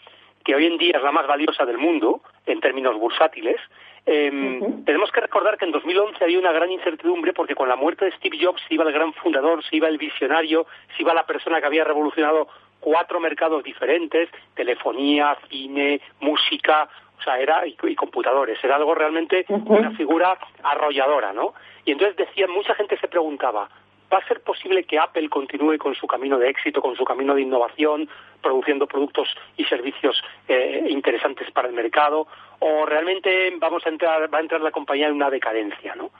que 0.45 0.55
hoy 0.55 0.67
en 0.67 0.79
día 0.79 0.97
es 0.97 1.03
la 1.03 1.13
más 1.13 1.27
valiosa 1.27 1.65
del 1.65 1.79
mundo 1.79 2.21
en 2.47 2.61
términos 2.61 2.99
bursátiles, 2.99 3.61
em, 4.07 4.85
tenemos 4.85 5.13
que 5.13 5.21
recordar 5.21 5.59
que 5.59 5.67
en 5.67 5.73
2011 5.73 6.25
había 6.25 6.39
una 6.39 6.53
gran 6.53 6.71
incertidumbre 6.73 7.33
porque 7.33 7.55
con 7.55 7.69
la 7.69 7.77
muerte 7.77 8.07
de 8.07 8.13
Steve 8.13 8.39
Jobs 8.41 8.61
se 8.67 8.75
iba 8.75 8.85
el 8.85 8.93
gran 8.93 9.13
fundador, 9.13 9.63
se 9.65 9.77
iba 9.77 9.89
el 9.89 9.99
visionario, 9.99 10.67
se 10.97 11.03
iba 11.03 11.15
la 11.15 11.27
persona 11.27 11.61
que 11.61 11.67
había 11.67 11.85
revolucionado 11.85 12.49
cuatro 12.81 13.21
mercados 13.21 13.63
diferentes, 13.63 14.29
telefonía, 14.55 15.37
cine, 15.49 16.01
música, 16.21 16.89
o 17.19 17.23
sea, 17.23 17.39
era 17.39 17.67
y, 17.67 17.95
computadores, 17.95 18.59
era 18.65 18.77
algo 18.77 18.95
realmente 18.95 19.45
una 19.49 19.91
figura 19.93 20.39
arrolladora, 20.63 21.33
¿no? 21.33 21.53
Y 21.85 21.93
entonces 21.93 22.17
decían, 22.17 22.51
mucha 22.51 22.75
gente 22.75 22.99
se 22.99 23.09
preguntaba, 23.09 23.69
¿Va 24.12 24.18
a 24.18 24.27
ser 24.27 24.40
posible 24.40 24.85
que 24.85 24.99
Apple 24.99 25.29
continúe 25.29 25.79
con 25.79 25.94
su 25.94 26.07
camino 26.07 26.37
de 26.38 26.49
éxito, 26.49 26.83
con 26.83 26.96
su 26.96 27.05
camino 27.05 27.35
de 27.35 27.42
innovación, 27.42 28.09
produciendo 28.42 28.87
productos 28.87 29.29
y 29.57 29.64
servicios 29.64 30.20
eh, 30.49 30.87
interesantes 30.88 31.51
para 31.53 31.68
el 31.68 31.75
mercado? 31.75 32.27
¿O 32.59 32.87
realmente 32.87 33.53
vamos 33.59 33.87
a 33.87 33.88
entrar, 33.88 34.33
va 34.33 34.38
a 34.38 34.40
entrar 34.40 34.61
la 34.62 34.73
compañía 34.73 35.07
en 35.07 35.14
una 35.14 35.31
decadencia? 35.31 35.94
¿no? 35.94 36.11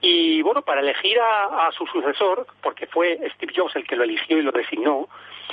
Y 0.00 0.40
bueno, 0.42 0.62
para 0.62 0.80
elegir 0.80 1.18
a, 1.20 1.70
su 1.72 1.86
sucesor, 1.86 2.46
porque 2.62 2.86
fue 2.86 3.18
Steve 3.34 3.52
Jobs 3.54 3.76
el 3.76 3.86
que 3.86 3.96
lo 3.96 4.04
eligió 4.04 4.38
y 4.38 4.42
lo 4.42 4.52
designó, 4.52 5.08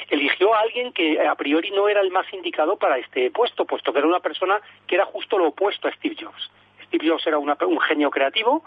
eligió 0.09 0.53
a 0.53 0.59
alguien 0.59 0.93
que 0.93 1.19
a 1.19 1.35
priori 1.35 1.71
no 1.71 1.89
era 1.89 2.01
el 2.01 2.11
más 2.11 2.31
indicado 2.33 2.77
para 2.77 2.97
este 2.97 3.31
puesto, 3.31 3.65
puesto 3.65 3.91
que 3.91 3.99
era 3.99 4.07
una 4.07 4.19
persona 4.19 4.61
que 4.87 4.95
era 4.95 5.05
justo 5.05 5.37
lo 5.37 5.47
opuesto 5.47 5.87
a 5.87 5.91
Steve 5.93 6.15
Jobs. 6.19 6.51
Steve 6.85 7.07
Jobs 7.07 7.25
era 7.27 7.37
un 7.37 7.79
genio 7.81 8.09
creativo 8.09 8.63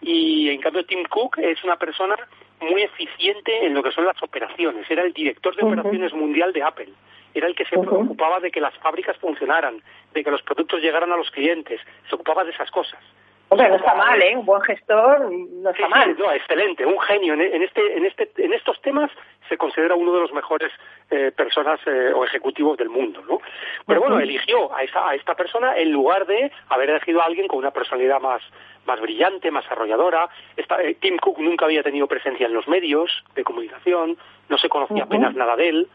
y 0.00 0.50
en 0.50 0.60
cambio 0.60 0.84
Tim 0.84 1.04
Cook 1.04 1.38
es 1.38 1.62
una 1.64 1.76
persona 1.76 2.16
muy 2.60 2.82
eficiente 2.82 3.66
en 3.66 3.74
lo 3.74 3.82
que 3.82 3.92
son 3.92 4.04
las 4.04 4.22
operaciones. 4.22 4.90
Era 4.90 5.02
el 5.02 5.12
director 5.12 5.54
de 5.54 5.64
operaciones 5.64 6.12
mundial 6.12 6.52
de 6.52 6.62
Apple. 6.62 6.88
Era 7.34 7.46
el 7.48 7.54
que 7.54 7.66
se 7.66 7.78
preocupaba 7.78 8.40
de 8.40 8.50
que 8.50 8.60
las 8.60 8.74
fábricas 8.78 9.16
funcionaran, 9.18 9.82
de 10.14 10.24
que 10.24 10.30
los 10.30 10.42
productos 10.42 10.80
llegaran 10.80 11.12
a 11.12 11.16
los 11.16 11.30
clientes. 11.30 11.80
Se 12.08 12.14
ocupaba 12.14 12.44
de 12.44 12.52
esas 12.52 12.70
cosas. 12.70 13.00
Hombre, 13.48 13.68
no 13.68 13.76
está 13.76 13.94
mal, 13.94 14.20
¿eh? 14.20 14.36
Un 14.36 14.44
buen 14.44 14.60
gestor 14.62 15.30
no 15.30 15.70
está 15.70 15.88
mal. 15.88 16.16
no, 16.18 16.32
excelente, 16.32 16.84
un 16.84 16.98
genio. 17.00 17.34
En, 17.34 17.62
este, 17.62 17.96
en, 17.96 18.04
este, 18.04 18.30
en 18.38 18.52
estos 18.52 18.80
temas 18.82 19.10
se 19.48 19.56
considera 19.56 19.94
uno 19.94 20.12
de 20.12 20.20
los 20.20 20.32
mejores 20.32 20.72
eh, 21.10 21.30
personas 21.30 21.78
eh, 21.86 22.12
o 22.12 22.24
ejecutivos 22.24 22.76
del 22.76 22.88
mundo, 22.88 23.22
¿no? 23.28 23.38
Pero 23.86 24.00
bueno, 24.00 24.18
eligió 24.18 24.74
a, 24.74 24.82
esa, 24.82 25.08
a 25.08 25.14
esta 25.14 25.36
persona 25.36 25.76
en 25.76 25.92
lugar 25.92 26.26
de 26.26 26.50
haber 26.70 26.90
elegido 26.90 27.22
a 27.22 27.26
alguien 27.26 27.46
con 27.46 27.60
una 27.60 27.70
personalidad 27.70 28.20
más, 28.20 28.42
más 28.84 29.00
brillante, 29.00 29.52
más 29.52 29.64
arrolladora. 29.70 30.28
Esta, 30.56 30.82
eh, 30.82 30.96
Tim 31.00 31.16
Cook 31.18 31.38
nunca 31.38 31.66
había 31.66 31.84
tenido 31.84 32.08
presencia 32.08 32.46
en 32.46 32.52
los 32.52 32.66
medios 32.66 33.24
de 33.36 33.44
comunicación, 33.44 34.16
no 34.48 34.58
se 34.58 34.68
conocía 34.68 35.04
apenas 35.04 35.34
nada 35.36 35.54
de 35.54 35.68
él. 35.68 35.88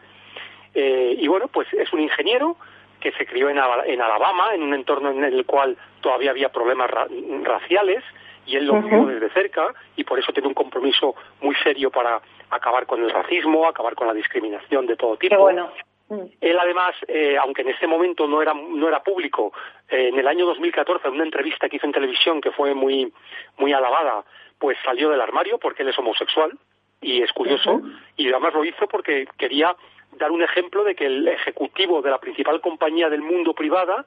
Y 0.74 1.28
bueno, 1.28 1.48
pues 1.48 1.70
es 1.74 1.92
un 1.92 2.00
ingeniero 2.00 2.56
que 3.02 3.12
se 3.12 3.26
crió 3.26 3.50
en, 3.50 3.58
Alabama, 3.58 4.54
en 4.54 4.62
un 4.62 4.74
entorno 4.74 5.10
en 5.10 5.24
el 5.24 5.44
cual 5.44 5.76
todavía 6.00 6.30
había 6.30 6.50
problemas 6.50 6.88
raciales, 7.42 8.04
y 8.46 8.56
él 8.56 8.66
lo 8.66 8.80
vio 8.80 9.06
desde 9.06 9.30
cerca, 9.30 9.74
y 9.96 10.04
por 10.04 10.18
eso 10.18 10.32
tiene 10.32 10.48
un 10.48 10.54
compromiso 10.54 11.14
muy 11.40 11.54
serio 11.56 11.90
para 11.90 12.20
acabar 12.50 12.86
con 12.86 13.02
el 13.02 13.10
racismo, 13.10 13.66
acabar 13.66 13.94
con 13.94 14.06
la 14.06 14.14
discriminación 14.14 14.86
de 14.86 14.96
todo 14.96 15.16
tipo. 15.16 15.36
bueno. 15.36 15.70
Mm. 16.08 16.26
Él 16.40 16.58
además, 16.58 16.94
eh, 17.08 17.36
aunque 17.38 17.62
en 17.62 17.70
ese 17.70 17.86
momento 17.86 18.26
no 18.26 18.42
era, 18.42 18.52
no 18.54 18.86
era 18.86 19.02
público, 19.02 19.52
eh, 19.88 20.08
en 20.08 20.18
el 20.18 20.28
año 20.28 20.46
2014, 20.46 21.08
en 21.08 21.14
una 21.14 21.24
entrevista 21.24 21.68
que 21.68 21.76
hizo 21.76 21.86
en 21.86 21.92
televisión 21.92 22.40
que 22.40 22.50
fue 22.50 22.74
muy, 22.74 23.12
muy 23.58 23.72
alabada, 23.72 24.24
pues 24.58 24.76
salió 24.84 25.10
del 25.10 25.20
armario 25.20 25.58
porque 25.58 25.82
él 25.82 25.88
es 25.88 25.98
homosexual, 25.98 26.52
y 27.00 27.20
es 27.20 27.32
curioso, 27.32 27.82
y 28.16 28.30
además 28.30 28.54
lo 28.54 28.64
hizo 28.64 28.86
porque 28.86 29.26
quería 29.36 29.74
dar 30.18 30.30
un 30.30 30.42
ejemplo 30.42 30.84
de 30.84 30.94
que 30.94 31.06
el 31.06 31.28
ejecutivo 31.28 32.02
de 32.02 32.10
la 32.10 32.18
principal 32.18 32.60
compañía 32.60 33.08
del 33.08 33.22
mundo 33.22 33.54
privada 33.54 34.04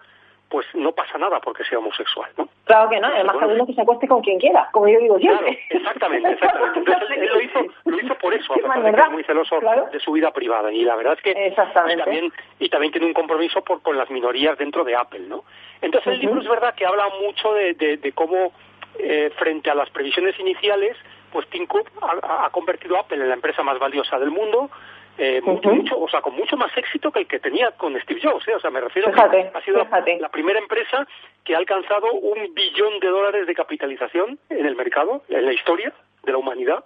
pues 0.50 0.68
no 0.76 0.92
pasa 0.92 1.18
nada 1.18 1.40
porque 1.40 1.64
sea 1.64 1.80
homosexual, 1.80 2.30
¿no? 2.38 2.48
Claro 2.66 2.90
que 2.90 3.00
no, 3.00 3.08
además 3.08 3.36
cada 3.40 3.54
uno 3.54 3.66
que 3.66 3.74
se 3.74 3.82
acueste 3.82 4.08
con 4.08 4.22
quien 4.22 4.40
quiera, 4.40 4.70
como 4.72 4.88
yo 4.88 5.00
digo 5.00 5.18
siempre. 5.18 5.60
exactamente, 5.70 6.32
exactamente. 6.32 6.80
Entonces 6.80 7.10
él, 7.18 7.30
lo, 7.34 7.42
hizo, 7.42 7.60
lo 7.86 8.00
hizo 8.00 8.16
por 8.16 8.34
eso, 8.34 8.54
a 8.54 8.58
que 8.58 9.02
es 9.02 9.12
muy 9.12 9.24
celoso 9.24 9.60
de 9.92 10.00
su 10.00 10.12
vida 10.12 10.32
privada. 10.32 10.72
Y 10.72 10.84
la 10.84 10.96
verdad 10.96 11.14
es 11.14 11.22
que 11.22 11.32
y 11.32 11.98
también, 11.98 12.32
y 12.60 12.70
también 12.70 12.92
tiene 12.92 13.08
un 13.08 13.14
compromiso 13.14 13.64
por, 13.64 13.82
con 13.82 13.98
las 13.98 14.10
minorías 14.10 14.58
dentro 14.58 14.84
de 14.84 14.96
Apple, 14.96 15.22
¿no? 15.28 15.44
Entonces 15.82 16.14
el 16.14 16.20
libro 16.20 16.42
es 16.42 16.48
verdad 16.48 16.76
que 16.76 16.86
habla 16.86 17.10
mucho 17.22 17.54
de, 17.54 17.74
de, 17.74 18.12
cómo 18.14 18.52
eh, 19.00 19.32
frente 19.38 19.70
a 19.70 19.76
las 19.76 19.90
previsiones 19.90 20.40
iniciales, 20.40 20.96
pues 21.32 21.48
Tim 21.50 21.66
Cook 21.66 21.90
ha, 22.02 22.46
ha 22.46 22.50
convertido 22.52 22.98
a 22.98 23.02
Apple 23.02 23.18
en 23.22 23.30
la 23.30 23.36
empresa 23.36 23.64
más 23.64 23.78
valiosa 23.80 24.18
del 24.20 24.32
mundo, 24.32 24.70
eh, 25.18 25.42
mucho, 25.42 25.98
o 25.98 26.10
sea, 26.10 26.22
con 26.22 26.36
mucho 26.36 26.58
más 26.58 26.76
éxito 26.78 27.12
que 27.12 27.20
el 27.20 27.28
que 27.28 27.40
tenía 27.40 27.72
con 27.72 27.98
Steve 28.02 28.20
Jobs, 28.22 28.46
¿eh? 28.48 28.56
o 28.56 28.60
sea, 28.60 28.70
me 28.70 28.82
refiero 28.82 29.10
a 29.10 29.30
que 29.32 29.52
ha 29.54 29.62
sido 29.62 29.78
la, 29.78 30.30
primera 30.30 30.60
empresa 30.60 31.08
que 31.44 31.56
ha 31.56 31.58
alcanzado 31.58 32.12
un 32.12 32.54
billón 32.54 33.00
de 33.00 33.08
dólares 33.08 33.48
de 33.48 33.56
capitalización 33.56 34.38
en 34.50 34.66
el 34.66 34.76
mercado, 34.76 35.24
en 35.30 35.46
la 35.46 35.54
historia 35.54 35.94
de 36.24 36.32
la 36.34 36.38
humanidad, 36.38 36.84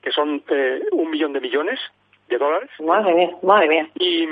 que 0.00 0.12
son 0.12 0.42
eh, 0.48 0.82
un 0.92 1.10
millón 1.10 1.34
de 1.34 1.40
millones 1.40 1.78
de 2.28 2.38
dólares. 2.38 2.70
Madre 2.80 3.14
mía, 3.14 3.36
madre 3.42 3.68
mía. 3.68 3.88
Y, 3.96 4.26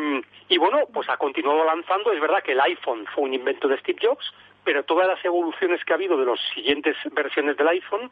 y 0.49 0.59
bueno, 0.59 0.79
pues 0.93 1.09
ha 1.11 1.19
continuado 1.19 1.65
lanzando, 1.65 2.13
es 2.13 2.21
verdad 2.21 2.43
que 2.43 2.53
el 2.53 2.61
iPhone 2.61 3.07
fue 3.15 3.25
un 3.25 3.35
invento 3.35 3.69
de 3.69 3.77
Steve 3.79 3.99
Jobs, 4.03 4.33
pero 4.65 4.85
todas 4.85 5.07
las 5.07 5.23
evoluciones 5.25 5.85
que 5.85 5.93
ha 5.93 5.97
habido 5.97 6.17
de 6.17 6.25
las 6.25 6.41
siguientes 6.55 6.97
versiones 7.13 7.57
del 7.59 7.69
iPhone, 7.69 8.11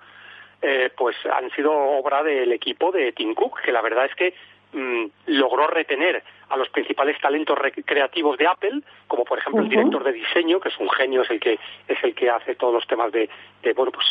eh, 0.60 0.90
pues 0.96 1.16
han 1.32 1.50
sido 1.52 1.72
obra 1.72 2.22
del 2.22 2.52
equipo 2.52 2.90
de 2.92 3.12
Tim 3.12 3.34
Cook, 3.34 3.62
que 3.62 3.72
la 3.72 3.80
verdad 3.80 4.06
es 4.06 4.14
que 4.14 4.34
Mm, 4.70 5.06
logró 5.28 5.66
retener 5.66 6.22
a 6.50 6.56
los 6.58 6.68
principales 6.68 7.18
talentos 7.22 7.58
creativos 7.86 8.36
de 8.36 8.46
Apple, 8.46 8.82
como 9.06 9.24
por 9.24 9.38
ejemplo 9.38 9.62
el 9.62 9.70
director 9.70 10.04
de 10.04 10.12
diseño, 10.12 10.60
que 10.60 10.68
es 10.68 10.78
un 10.78 10.90
genio, 10.90 11.22
es 11.22 11.30
el 11.30 11.40
que 11.40 11.58
es 11.88 12.04
el 12.04 12.14
que 12.14 12.28
hace 12.28 12.54
todos 12.54 12.74
los 12.74 12.86
temas 12.86 13.10
de, 13.10 13.30
bueno 13.74 13.90
pues 13.90 14.06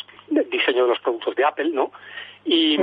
diseño 0.50 0.84
de 0.84 0.90
los 0.90 1.00
productos 1.00 1.36
de 1.36 1.46
Apple, 1.46 1.70
¿no? 1.72 1.92
Y, 2.44 2.76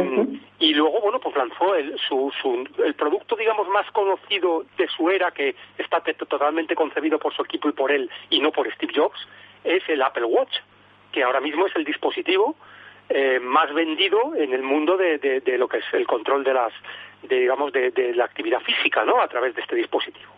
y 0.61 0.75
luego 0.75 1.01
bueno 1.01 1.19
pues 1.19 1.35
lanzó 1.35 1.75
el, 1.75 1.99
su, 1.99 2.33
su, 2.41 2.65
el 2.85 2.95
producto 2.95 3.35
digamos 3.35 3.69
más 3.69 3.91
conocido 3.91 4.65
de 4.77 4.87
su 4.89 5.11
era 5.11 5.33
que 5.33 5.57
está 5.77 6.01
totalmente 6.01 6.77
concebido 6.77 7.19
por 7.19 7.35
su 7.35 7.43
equipo 7.43 7.69
y 7.69 7.73
por 7.73 7.91
él 7.91 8.09
y 8.31 8.39
no 8.39 8.53
por 8.53 8.73
Steve 8.75 8.93
Jobs 8.95 9.27
es 9.65 9.83
el 9.89 10.03
Apple 10.03 10.27
Watch 10.27 10.59
que 11.11 11.25
ahora 11.25 11.41
mismo 11.41 11.67
es 11.67 11.75
el 11.75 11.85
dispositivo 11.85 12.55
eh, 13.09 13.39
más 13.39 13.73
vendido 13.75 14.35
en 14.35 14.55
el 14.55 14.63
mundo 14.63 14.97
de, 14.97 15.19
de, 15.19 15.59
lo 15.59 15.69
que 15.69 15.79
es 15.79 15.85
el 15.93 16.07
control 16.07 16.43
de 16.43 16.55
las 16.55 16.73
de, 17.29 17.41
digamos, 17.41 17.73
de, 17.73 17.91
de 17.91 18.15
la 18.15 18.25
actividad 18.25 18.61
física, 18.61 19.05
¿no? 19.05 19.21
A 19.21 19.29
través 19.29 19.55
de 19.55 19.63
este 19.63 19.77
dispositivo. 19.77 20.33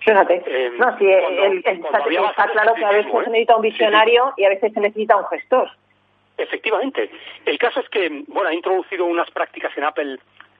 Fíjate, 0.00 0.42
eh, 0.46 0.72
no, 0.78 0.98
sí, 0.98 1.06
el, 1.06 1.58
está, 1.58 2.48
claro 2.48 2.74
que 2.74 2.84
a 2.84 2.90
veces 2.90 3.12
se 3.12 3.18
¿eh? 3.18 3.24
necesita 3.26 3.56
un 3.56 3.62
visionario 3.62 4.32
y 4.36 4.44
a 4.44 4.48
veces 4.48 4.72
se 4.72 4.80
necesita 4.80 5.16
un 5.16 5.26
gestor. 5.26 5.70
Efectivamente. 6.38 7.10
El 7.44 7.58
caso 7.58 7.80
es 7.80 7.88
que, 7.90 8.24
bueno, 8.28 8.48
ha 8.48 8.54
introducido 8.54 9.04
unas 9.04 9.30
prácticas 9.30 9.76
en 9.76 9.84
Apple 9.84 10.18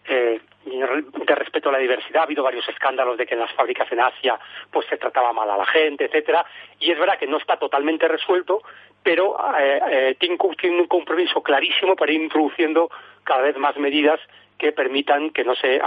eh, 0.08 0.40
de 0.64 1.34
respeto 1.34 1.70
a 1.70 1.72
la 1.72 1.78
diversidad. 1.78 2.20
Ha 2.20 2.24
habido 2.24 2.42
varios 2.42 2.68
escándalos 2.68 3.16
de 3.16 3.26
que 3.26 3.32
en 3.32 3.40
las 3.40 3.52
fábricas 3.52 3.90
en 3.90 4.00
Asia 4.00 4.38
pues 4.70 4.86
se 4.88 4.98
trataba 4.98 5.32
mal 5.32 5.48
a 5.48 5.56
la 5.56 5.66
gente, 5.66 6.04
etcétera. 6.04 6.44
Y 6.78 6.90
es 6.90 6.98
verdad 6.98 7.18
que 7.18 7.26
no 7.26 7.38
está 7.38 7.56
totalmente 7.56 8.08
resuelto, 8.08 8.62
pero 9.02 9.36
eh, 9.58 9.80
eh, 9.90 10.16
Tim 10.18 10.36
Cook 10.36 10.56
tiene 10.56 10.80
un 10.80 10.86
compromiso 10.86 11.42
clarísimo 11.42 11.96
para 11.96 12.12
ir 12.12 12.20
introduciendo 12.22 12.90
cada 13.24 13.42
vez 13.42 13.56
más 13.56 13.76
medidas 13.76 14.20
que 14.58 14.72
permitan 14.72 15.30
que 15.30 15.42
no, 15.42 15.54
se, 15.54 15.80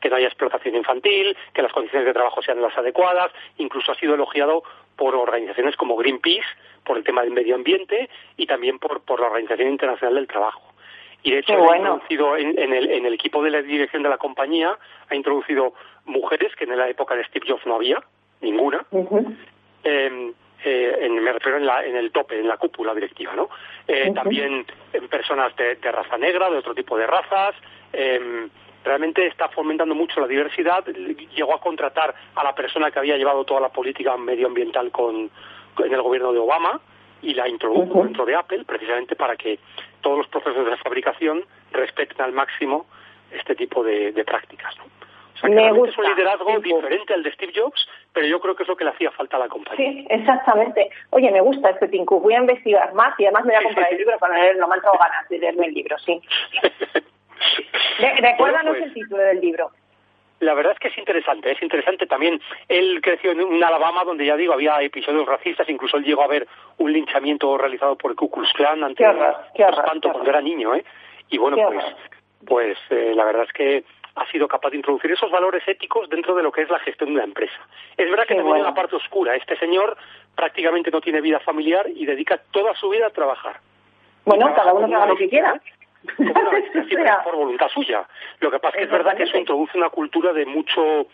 que 0.00 0.08
no 0.08 0.16
haya 0.16 0.28
explotación 0.28 0.74
infantil, 0.74 1.36
que 1.52 1.60
las 1.60 1.72
condiciones 1.72 2.06
de 2.06 2.14
trabajo 2.14 2.40
sean 2.40 2.62
las 2.62 2.76
adecuadas. 2.76 3.30
Incluso 3.58 3.92
ha 3.92 3.96
sido 3.96 4.14
elogiado 4.14 4.62
por 4.96 5.14
organizaciones 5.14 5.76
como 5.76 5.94
Greenpeace, 5.96 6.46
por 6.84 6.96
el 6.96 7.04
tema 7.04 7.22
del 7.22 7.32
medio 7.32 7.54
ambiente 7.54 8.08
y 8.38 8.46
también 8.46 8.78
por, 8.78 9.02
por 9.02 9.20
la 9.20 9.26
Organización 9.26 9.68
Internacional 9.68 10.14
del 10.14 10.26
Trabajo. 10.26 10.62
Y 11.22 11.32
de 11.32 11.38
hecho, 11.38 11.70
ha 11.70 11.76
introducido 11.76 12.36
en, 12.36 12.58
el, 12.58 12.90
en, 12.90 13.06
el, 13.06 13.14
equipo 13.14 13.42
de 13.42 13.50
la 13.50 13.62
dirección 13.62 14.02
de 14.02 14.10
la 14.10 14.18
compañía, 14.18 14.76
ha 15.08 15.14
introducido 15.14 15.72
mujeres 16.04 16.54
que 16.56 16.64
en 16.64 16.76
la 16.76 16.88
época 16.88 17.16
de 17.16 17.24
Steve 17.24 17.46
Jobs 17.48 17.66
no 17.66 17.76
había, 17.76 18.02
ninguna. 18.42 18.84
Eh, 19.84 20.32
en, 20.64 21.22
me 21.22 21.32
refiero 21.32 21.58
en, 21.58 21.66
la, 21.66 21.84
en 21.84 21.96
el 21.96 22.10
tope, 22.10 22.38
en 22.38 22.48
la 22.48 22.56
cúpula 22.56 22.94
directiva, 22.94 23.34
¿no? 23.34 23.50
Eh, 23.86 24.12
también 24.14 24.64
en 24.92 25.08
personas 25.08 25.54
de, 25.56 25.76
de, 25.76 25.92
raza 25.92 26.16
negra, 26.16 26.50
de 26.50 26.58
otro 26.58 26.74
tipo 26.74 26.96
de 26.96 27.06
razas, 27.06 27.54
eh, 27.92 28.48
realmente 28.84 29.26
está 29.26 29.48
fomentando 29.48 29.94
mucho 29.94 30.20
la 30.20 30.26
diversidad. 30.26 30.84
Llegó 30.84 31.54
a 31.54 31.60
contratar 31.60 32.14
a 32.34 32.44
la 32.44 32.54
persona 32.54 32.90
que 32.90 32.98
había 32.98 33.16
llevado 33.16 33.44
toda 33.44 33.60
la 33.60 33.70
política 33.70 34.16
medioambiental 34.16 34.90
con, 34.90 35.30
en 35.78 35.92
el 35.92 36.02
gobierno 36.02 36.32
de 36.32 36.38
Obama 36.38 36.80
y 37.22 37.34
la 37.34 37.48
introdujo 37.48 38.04
dentro 38.04 38.26
de 38.26 38.36
Apple 38.36 38.64
precisamente 38.64 39.16
para 39.16 39.36
que 39.36 39.58
todos 40.02 40.18
los 40.18 40.28
procesos 40.28 40.66
de 40.66 40.76
fabricación 40.76 41.44
respeten 41.72 42.20
al 42.20 42.32
máximo 42.32 42.86
este 43.30 43.54
tipo 43.54 43.82
de, 43.82 44.12
prácticas. 44.24 44.76
¿no? 44.76 44.84
O 45.34 45.36
sea, 45.38 45.50
que 45.50 45.66
es 45.66 45.98
un 45.98 46.04
liderazgo 46.04 46.58
diferente 46.60 47.12
al 47.12 47.22
de 47.22 47.32
Steve 47.32 47.52
Jobs, 47.54 47.88
pero 48.12 48.26
yo 48.26 48.40
creo 48.40 48.54
que 48.54 48.62
es 48.62 48.68
lo 48.68 48.76
que 48.76 48.84
le 48.84 48.90
hacía 48.90 49.10
falta 49.10 49.36
a 49.36 49.40
la 49.40 49.48
compañía. 49.48 49.76
Sí, 49.76 50.06
exactamente. 50.08 50.90
Oye, 51.10 51.30
me 51.32 51.40
gusta 51.40 51.70
este 51.70 51.88
Tinku. 51.88 52.20
Voy 52.20 52.34
a 52.34 52.38
investigar 52.38 52.94
más 52.94 53.18
y 53.18 53.24
además 53.24 53.44
me 53.44 53.54
voy 53.54 53.62
a 53.62 53.64
comprar 53.64 53.92
el 53.92 53.98
libro 53.98 54.18
para 54.18 54.38
leerlo. 54.38 54.68
Me 54.68 54.74
han 54.74 54.80
ganas 54.80 55.28
de 55.28 55.38
leerme 55.38 55.66
el 55.66 55.74
libro, 55.74 55.98
sí. 55.98 56.20
Recuérdanos 58.20 58.76
pues, 58.76 58.84
el 58.84 58.94
título 58.94 59.22
del 59.22 59.40
libro. 59.40 59.70
La 60.40 60.54
verdad 60.54 60.72
es 60.72 60.78
que 60.78 60.88
es 60.88 60.98
interesante, 60.98 61.50
es 61.50 61.62
interesante 61.62 62.06
también. 62.06 62.40
Él 62.68 63.00
creció 63.02 63.32
en 63.32 63.40
un 63.40 63.62
Alabama 63.62 64.04
donde 64.04 64.26
ya 64.26 64.36
digo 64.36 64.52
había 64.52 64.80
episodios 64.82 65.26
racistas, 65.26 65.68
incluso 65.68 65.96
él 65.96 66.04
llegó 66.04 66.22
a 66.22 66.28
ver 66.28 66.46
un 66.78 66.92
linchamiento 66.92 67.56
realizado 67.56 67.96
por 67.96 68.10
el 68.10 68.16
Ku 68.16 68.30
Klux 68.30 68.52
Klan 68.52 68.84
ante 68.84 69.04
espanto 69.04 70.12
cuando 70.12 70.30
era 70.30 70.40
niño, 70.40 70.74
¿eh? 70.74 70.84
Y 71.30 71.38
bueno, 71.38 71.56
pues, 71.56 71.84
pues 72.46 72.78
eh, 72.90 73.12
la 73.14 73.24
verdad 73.24 73.44
es 73.44 73.52
que 73.52 73.84
ha 74.16 74.26
sido 74.30 74.46
capaz 74.46 74.70
de 74.70 74.76
introducir 74.76 75.10
esos 75.10 75.30
valores 75.30 75.66
éticos 75.66 76.08
dentro 76.08 76.34
de 76.34 76.42
lo 76.42 76.52
que 76.52 76.62
es 76.62 76.70
la 76.70 76.78
gestión 76.78 77.10
de 77.10 77.16
una 77.16 77.24
empresa. 77.24 77.58
Es 77.96 78.08
verdad 78.08 78.26
que 78.26 78.34
también 78.34 78.58
en 78.58 78.62
la 78.62 78.74
parte 78.74 78.96
oscura. 78.96 79.34
Este 79.34 79.56
señor 79.58 79.96
prácticamente 80.34 80.90
no 80.90 81.00
tiene 81.00 81.20
vida 81.20 81.40
familiar 81.40 81.86
y 81.94 82.06
dedica 82.06 82.40
toda 82.50 82.74
su 82.74 82.88
vida 82.90 83.08
a 83.08 83.10
trabajar. 83.10 83.56
Bueno, 84.24 84.54
cada 84.54 84.72
uno 84.72 84.88
que 84.88 84.94
haga 84.94 85.06
lo 85.06 85.16
que 85.16 85.28
quiera 85.28 85.60
por 87.24 87.36
voluntad 87.36 87.68
suya. 87.68 88.04
Lo 88.40 88.50
que 88.50 88.58
pasa 88.58 88.76
es 88.76 88.78
que 88.78 88.84
es 88.84 88.90
verdad 88.90 89.16
que 89.16 89.24
eso 89.24 89.38
introduce 89.38 89.76
una 89.76 89.90
cultura 89.90 90.32
de 90.32 90.46
mucho 90.46 91.06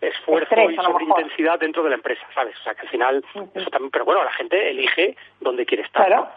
esfuerzo 0.00 0.54
y 0.54 0.76
sobre 0.76 1.04
intensidad 1.04 1.58
dentro 1.58 1.82
de 1.82 1.90
la 1.90 1.96
empresa, 1.96 2.22
¿sabes? 2.34 2.54
O 2.60 2.62
sea, 2.62 2.74
que 2.74 2.82
al 2.82 2.88
final, 2.88 3.24
eso 3.54 3.70
también, 3.70 3.90
pero 3.90 4.04
bueno, 4.04 4.22
la 4.24 4.32
gente 4.32 4.70
elige 4.70 5.16
dónde 5.40 5.64
quiere 5.64 5.84
estar. 5.84 6.06
Claro, 6.06 6.28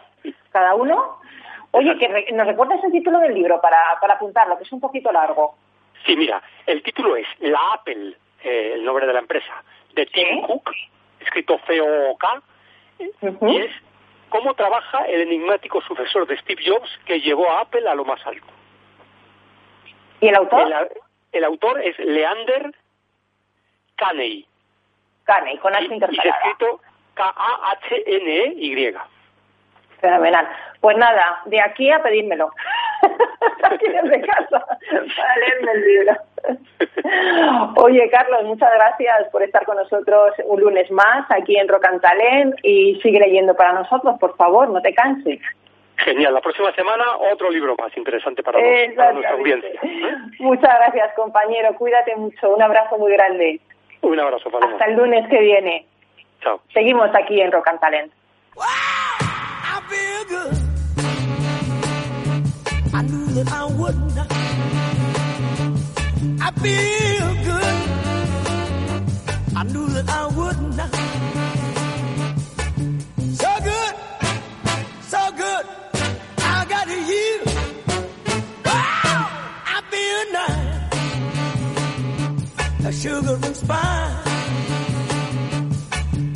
cada 0.50 0.74
uno. 0.74 1.18
Oye, 1.72 1.96
que 1.98 2.32
nos 2.32 2.46
recuerdas 2.46 2.82
el 2.82 2.90
título 2.90 3.20
del 3.20 3.34
libro 3.34 3.60
para, 3.60 3.78
para 4.00 4.14
apuntarlo, 4.14 4.56
que 4.56 4.64
es 4.64 4.72
un 4.72 4.80
poquito 4.80 5.12
largo. 5.12 5.54
Sí, 6.06 6.16
mira, 6.16 6.42
el 6.66 6.82
título 6.82 7.16
es 7.16 7.26
La 7.40 7.60
Apple, 7.74 8.16
eh, 8.42 8.72
el 8.74 8.84
nombre 8.84 9.06
de 9.06 9.12
la 9.12 9.18
empresa, 9.18 9.62
de 9.94 10.06
Tim 10.06 10.42
Cook, 10.42 10.70
escrito 11.20 11.60
C-O-K, 11.66 12.42
y 12.98 13.56
es 13.56 13.72
cómo 14.28 14.54
trabaja 14.54 15.04
el 15.04 15.22
enigmático 15.22 15.80
sucesor 15.82 16.26
de 16.26 16.38
Steve 16.38 16.62
Jobs 16.66 16.88
que 17.04 17.20
llevó 17.20 17.50
a 17.50 17.60
Apple 17.60 17.88
a 17.88 17.94
lo 17.94 18.04
más 18.04 18.24
alto. 18.26 18.46
¿Y 20.20 20.28
el 20.28 20.36
autor? 20.36 20.90
El, 21.32 21.44
autor 21.44 21.80
es 21.82 21.98
Leander 21.98 22.74
Caney. 23.96 24.46
Caney, 25.24 25.58
con 25.58 25.74
H 25.74 25.84
intercalada. 25.84 26.38
Y, 26.44 26.48
escrito 26.48 26.80
K-A-H-N-E-Y. 27.14 28.94
Fenomenal. 30.00 30.48
Pues 30.80 30.96
nada, 30.96 31.42
de 31.46 31.60
aquí 31.60 31.90
a 31.90 32.02
pedírmelo. 32.02 32.50
desde 34.02 34.26
casa, 34.26 34.66
para 35.16 35.36
leerme 35.36 35.72
el 35.72 35.84
libro. 35.86 36.12
Oye, 37.82 38.08
Carlos, 38.10 38.44
muchas 38.44 38.70
gracias 38.72 39.28
por 39.30 39.42
estar 39.42 39.64
con 39.64 39.76
nosotros 39.76 40.34
un 40.44 40.60
lunes 40.60 40.90
más 40.90 41.30
aquí 41.30 41.56
en 41.56 41.66
Talent 41.66 42.54
y 42.62 43.00
sigue 43.02 43.20
leyendo 43.20 43.54
para 43.54 43.72
nosotros, 43.72 44.18
por 44.18 44.36
favor, 44.36 44.68
no 44.68 44.80
te 44.80 44.94
canses. 44.94 45.40
Genial. 45.96 46.32
La 46.32 46.40
próxima 46.40 46.72
semana 46.72 47.04
otro 47.32 47.50
libro 47.50 47.76
más 47.78 47.94
interesante 47.94 48.42
para, 48.42 48.58
para 48.96 49.12
nuestra 49.12 49.34
audiencia. 49.34 49.80
Muchas 50.38 50.74
gracias, 50.78 51.14
compañero. 51.14 51.74
Cuídate 51.74 52.16
mucho. 52.16 52.54
Un 52.54 52.62
abrazo 52.62 52.96
muy 52.96 53.12
grande. 53.12 53.60
Un 54.00 54.18
abrazo, 54.18 54.50
Paloma. 54.50 54.72
Hasta 54.72 54.86
el 54.86 54.96
lunes 54.96 55.28
que 55.28 55.40
viene. 55.40 55.86
Chao. 56.40 56.62
Seguimos 56.72 57.10
aquí 57.14 57.38
en. 57.42 57.50
I 59.72 60.26
knew 60.28 60.59
that 63.34 63.52
I 63.52 63.64
would 63.66 63.98
not. 64.16 64.26
I 66.46 66.50
feel 66.62 67.28
good. 67.48 67.76
I 69.56 69.62
knew 69.72 69.86
that 69.96 70.08
I 70.08 70.26
would 70.38 70.60
not. 70.78 70.90
So 73.40 73.50
good, 73.70 73.94
so 75.12 75.22
good. 75.42 75.64
I 76.38 76.64
got 76.72 76.88
you. 76.88 77.32
Wow, 78.64 79.20
I 79.74 79.78
feel 79.92 80.22
nice. 80.40 80.86
A 82.86 82.92
sugar 82.92 83.36
and 83.46 83.56
spice. 83.56 84.26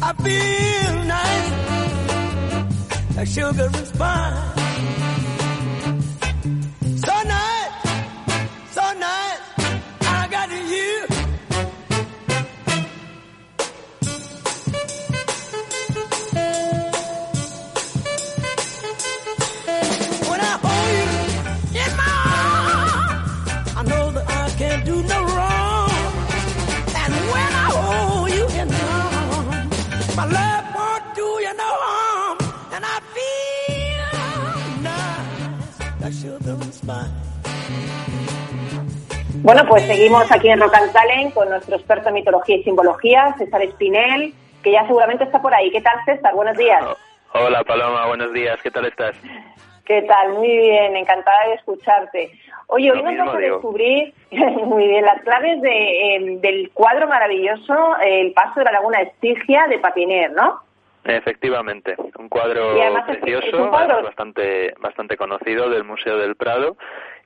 I 0.02 0.12
feel 0.24 0.94
nice. 1.16 1.50
A 3.18 3.26
sugar 3.26 3.68
and 3.78 3.87
spice. 3.87 4.54
Bueno, 39.44 39.61
pues 39.68 39.83
seguimos 39.83 40.33
aquí 40.33 40.48
en 40.48 40.59
Rock 40.59 40.74
and 40.74 40.90
Talent 40.90 41.35
con 41.35 41.50
nuestro 41.50 41.76
experto 41.76 42.09
en 42.09 42.14
mitología 42.14 42.57
y 42.57 42.62
simbología, 42.62 43.35
César 43.37 43.61
Espinel, 43.61 44.33
que 44.62 44.72
ya 44.72 44.87
seguramente 44.87 45.24
está 45.24 45.42
por 45.42 45.52
ahí. 45.52 45.70
¿Qué 45.70 45.83
tal, 45.83 46.02
César? 46.07 46.33
Buenos 46.35 46.57
días. 46.57 46.83
Hola, 47.35 47.62
Paloma, 47.62 48.07
buenos 48.07 48.33
días. 48.33 48.59
¿Qué 48.62 48.70
tal 48.70 48.87
estás? 48.87 49.14
¿Qué 49.85 50.00
tal? 50.00 50.33
Muy 50.33 50.48
bien, 50.48 50.96
encantada 50.96 51.48
de 51.48 51.54
escucharte. 51.57 52.30
Oye, 52.68 52.90
hoy 52.90 53.02
nos 53.02 53.18
vamos 53.18 53.35
a 53.35 53.38
descubrir 53.38 54.14
muy 54.30 54.88
bien 54.88 55.04
las 55.04 55.20
claves 55.20 55.61
de, 55.61 56.14
em, 56.14 56.40
del 56.40 56.70
cuadro 56.72 57.07
maravilloso 57.07 57.98
El 58.02 58.33
Paso 58.33 58.61
de 58.61 58.64
la 58.64 58.72
Laguna 58.72 59.02
Estigia 59.02 59.66
de 59.68 59.78
Patiner, 59.78 60.33
¿no? 60.33 60.61
Efectivamente, 61.04 61.96
un 62.18 62.30
cuadro 62.30 62.78
precioso, 63.07 63.70
bastante 63.70 64.72
bastante 64.80 65.18
conocido 65.18 65.68
del 65.68 65.85
Museo 65.85 66.16
del 66.16 66.35
Prado 66.35 66.78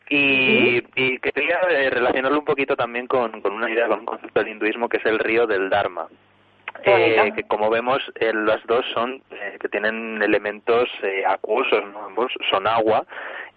y, 0.09 0.83
y 0.95 1.19
quería 1.19 1.61
eh, 1.71 1.91
relacionarlo 1.91 2.39
un 2.39 2.45
poquito 2.45 2.77
también 2.77 3.07
con, 3.07 3.41
con 3.41 3.53
una 3.53 3.71
idea, 3.71 3.89
con 3.89 4.01
un 4.01 4.07
concepto 4.07 4.41
del 4.41 4.53
hinduismo 4.53 4.89
que 4.89 4.99
es 4.99 5.07
el 5.07 5.19
río 5.19 5.47
del 5.47 5.71
Dharma. 5.71 6.09
Eh, 6.85 7.33
que 7.35 7.43
como 7.45 7.71
vemos 7.71 7.99
eh, 8.15 8.33
las 8.33 8.65
dos 8.67 8.85
son 8.95 9.21
eh, 9.31 9.57
que 9.61 9.69
tienen 9.69 10.23
elementos 10.23 10.89
eh, 11.03 11.25
acuosos, 11.27 11.85
¿no? 11.93 12.05
ambos 12.05 12.33
son 12.51 12.69
agua 12.69 13.05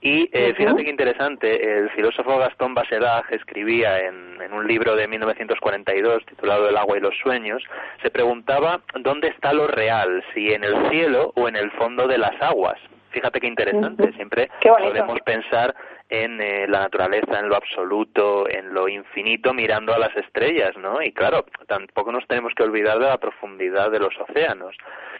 y 0.03 0.27
eh, 0.33 0.55
fíjate 0.55 0.83
qué 0.83 0.89
interesante, 0.89 1.77
el 1.77 1.91
filósofo 1.91 2.39
Gastón 2.39 2.73
Bachelard 2.73 3.31
escribía 3.31 3.99
en, 3.99 4.41
en, 4.41 4.51
un 4.51 4.67
libro 4.67 4.95
de 4.95 5.07
1942 5.07 6.25
titulado 6.25 6.67
El 6.67 6.77
agua 6.77 6.97
y 6.97 7.01
los 7.01 7.15
sueños, 7.19 7.63
se 8.01 8.09
preguntaba 8.09 8.81
dónde 9.01 9.27
está 9.27 9.53
lo 9.53 9.67
real, 9.67 10.23
si 10.33 10.53
en 10.53 10.63
el 10.63 10.89
cielo 10.89 11.31
o 11.35 11.47
en 11.47 11.55
el 11.55 11.69
fondo 11.71 12.07
de 12.07 12.17
las 12.17 12.41
aguas. 12.41 12.79
Fíjate 13.11 13.39
qué 13.39 13.47
interesante, 13.47 14.11
siempre 14.13 14.49
podemos 14.61 15.19
pensar 15.21 15.75
en 16.09 16.41
eh, 16.41 16.67
la 16.67 16.81
naturaleza, 16.81 17.39
en 17.39 17.47
lo 17.47 17.55
absoluto, 17.55 18.47
en 18.49 18.73
lo 18.73 18.89
infinito, 18.89 19.53
mirando 19.53 19.93
a 19.93 19.99
las 19.99 20.15
estrellas, 20.17 20.75
¿no? 20.77 21.01
Y 21.01 21.13
claro, 21.13 21.45
tampoco 21.67 22.11
nos 22.11 22.27
tenemos 22.27 22.53
que 22.53 22.63
olvidar 22.63 22.99
de 22.99 23.07
la 23.07 23.17
profundidad 23.17 23.91
de 23.91 23.99
los 23.99 24.13
océanos. 24.17 24.75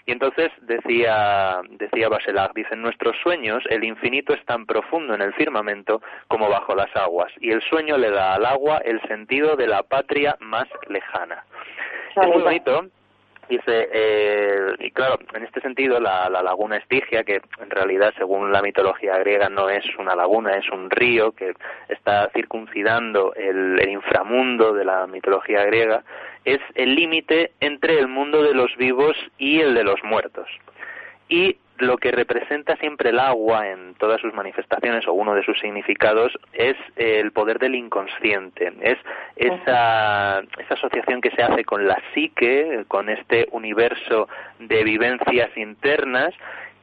Y 0.05 0.11
entonces 0.11 0.51
decía, 0.61 1.61
decía 1.69 2.09
Bachelard, 2.09 2.53
dice, 2.53 2.73
en 2.73 2.81
nuestros 2.81 3.15
sueños 3.23 3.63
el 3.69 3.83
infinito 3.83 4.33
es 4.33 4.43
tan 4.45 4.65
profundo 4.65 5.13
en 5.13 5.21
el 5.21 5.33
firmamento 5.33 6.01
como 6.27 6.49
bajo 6.49 6.75
las 6.75 6.93
aguas, 6.95 7.31
y 7.39 7.51
el 7.51 7.61
sueño 7.61 7.97
le 7.97 8.09
da 8.09 8.35
al 8.35 8.45
agua 8.45 8.81
el 8.83 9.01
sentido 9.03 9.55
de 9.55 9.67
la 9.67 9.83
patria 9.83 10.35
más 10.39 10.67
lejana. 10.87 11.45
Es 12.15 12.27
muy 12.27 12.41
bonito 12.41 12.85
Dice, 13.51 13.89
eh, 13.91 14.75
y 14.79 14.91
claro, 14.91 15.19
en 15.33 15.43
este 15.43 15.59
sentido, 15.59 15.99
la, 15.99 16.29
la, 16.29 16.41
laguna 16.41 16.77
Estigia, 16.77 17.25
que 17.25 17.41
en 17.59 17.69
realidad, 17.69 18.13
según 18.17 18.49
la 18.53 18.61
mitología 18.61 19.17
griega, 19.17 19.49
no 19.49 19.69
es 19.69 19.83
una 19.99 20.15
laguna, 20.15 20.51
es 20.51 20.69
un 20.69 20.89
río 20.89 21.33
que 21.33 21.53
está 21.89 22.29
circuncidando 22.29 23.33
el, 23.35 23.77
el 23.77 23.89
inframundo 23.89 24.71
de 24.71 24.85
la 24.85 25.05
mitología 25.05 25.65
griega, 25.65 26.01
es 26.45 26.61
el 26.75 26.95
límite 26.95 27.51
entre 27.59 27.99
el 27.99 28.07
mundo 28.07 28.41
de 28.41 28.53
los 28.53 28.73
vivos 28.77 29.17
y 29.37 29.59
el 29.59 29.73
de 29.73 29.83
los 29.83 30.01
muertos. 30.01 30.47
Y 31.27 31.57
lo 31.81 31.97
que 31.97 32.11
representa 32.11 32.75
siempre 32.77 33.09
el 33.09 33.19
agua 33.19 33.67
en 33.69 33.95
todas 33.95 34.21
sus 34.21 34.33
manifestaciones 34.33 35.07
o 35.07 35.13
uno 35.13 35.33
de 35.35 35.43
sus 35.43 35.59
significados 35.59 36.31
es 36.53 36.75
el 36.95 37.31
poder 37.31 37.59
del 37.59 37.75
inconsciente, 37.75 38.73
es 38.81 38.97
esa, 39.35 40.39
esa 40.39 40.73
asociación 40.73 41.21
que 41.21 41.31
se 41.31 41.43
hace 41.43 41.63
con 41.63 41.87
la 41.87 42.01
psique, 42.13 42.85
con 42.87 43.09
este 43.09 43.47
universo 43.51 44.27
de 44.59 44.83
vivencias 44.83 45.55
internas 45.57 46.33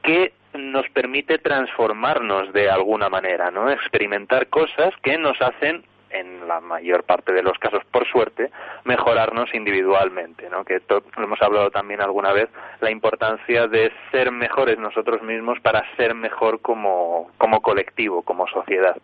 que 0.03 0.33
nos 0.53 0.89
permite 0.89 1.37
transformarnos 1.37 2.51
de 2.53 2.69
alguna 2.69 3.09
manera, 3.09 3.51
¿no? 3.51 3.69
Experimentar 3.69 4.47
cosas 4.47 4.93
que 5.03 5.17
nos 5.17 5.39
hacen 5.41 5.83
en 6.09 6.47
la 6.47 6.59
mayor 6.59 7.03
parte 7.03 7.33
de 7.33 7.43
los 7.43 7.57
casos, 7.59 7.83
por 7.91 8.07
suerte, 8.07 8.51
mejorarnos 8.83 9.53
individualmente, 9.53 10.49
¿no? 10.49 10.63
Que 10.63 10.75
esto 10.75 11.03
lo 11.17 11.23
hemos 11.23 11.41
hablado 11.41 11.71
también 11.71 12.01
alguna 12.01 12.33
vez, 12.33 12.49
la 12.81 12.91
importancia 12.91 13.67
de 13.67 13.91
ser 14.11 14.31
mejores 14.31 14.77
nosotros 14.77 15.21
mismos 15.21 15.59
para 15.59 15.83
ser 15.95 16.15
mejor 16.15 16.61
como, 16.61 17.31
como 17.37 17.61
colectivo, 17.61 18.21
como 18.23 18.47
sociedad. 18.47 18.97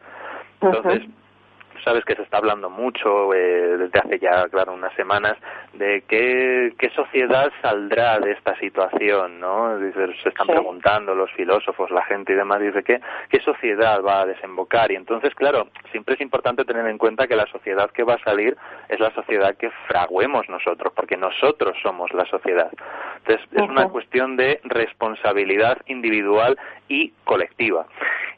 Entonces, 0.61 1.03
sabes 1.85 2.03
que 2.03 2.15
se 2.15 2.23
está 2.23 2.37
hablando 2.37 2.69
mucho 2.69 3.33
eh, 3.33 3.77
desde 3.77 3.99
hace 3.99 4.19
ya, 4.19 4.49
claro, 4.49 4.73
unas 4.73 4.93
semanas 4.95 5.37
de 5.73 6.03
qué, 6.07 6.73
qué 6.79 6.89
sociedad 6.89 7.51
saldrá 7.61 8.19
de 8.19 8.31
esta 8.31 8.57
situación, 8.59 9.39
¿no? 9.39 9.77
se 10.23 10.29
están 10.29 10.47
preguntando 10.47 11.13
los 11.13 11.31
filósofos, 11.33 11.91
la 11.91 12.03
gente 12.05 12.33
y 12.33 12.35
demás, 12.35 12.59
dice, 12.59 12.83
¿qué, 12.83 12.99
¿qué 13.29 13.39
sociedad 13.41 14.01
va 14.01 14.21
a 14.21 14.25
desembocar? 14.25 14.91
Y 14.91 14.95
entonces, 14.95 15.33
claro, 15.35 15.67
siempre 15.91 16.15
es 16.15 16.21
importante 16.21 16.65
tener 16.65 16.87
en 16.87 16.97
cuenta 16.97 17.27
que 17.27 17.35
la 17.35 17.45
sociedad 17.45 17.91
que 17.91 18.03
va 18.03 18.15
a 18.15 18.23
salir 18.23 18.57
es 18.89 18.99
la 18.99 19.11
sociedad 19.11 19.55
que 19.55 19.69
fraguemos 19.87 20.49
nosotros, 20.49 20.91
porque 20.95 21.17
nosotros 21.17 21.77
somos 21.83 22.11
la 22.13 22.25
sociedad. 22.25 22.71
Entonces, 23.17 23.47
es 23.51 23.61
una 23.61 23.87
cuestión 23.89 24.37
de 24.37 24.59
responsabilidad 24.63 25.77
individual 25.85 26.57
y 26.87 27.11
colectiva. 27.23 27.85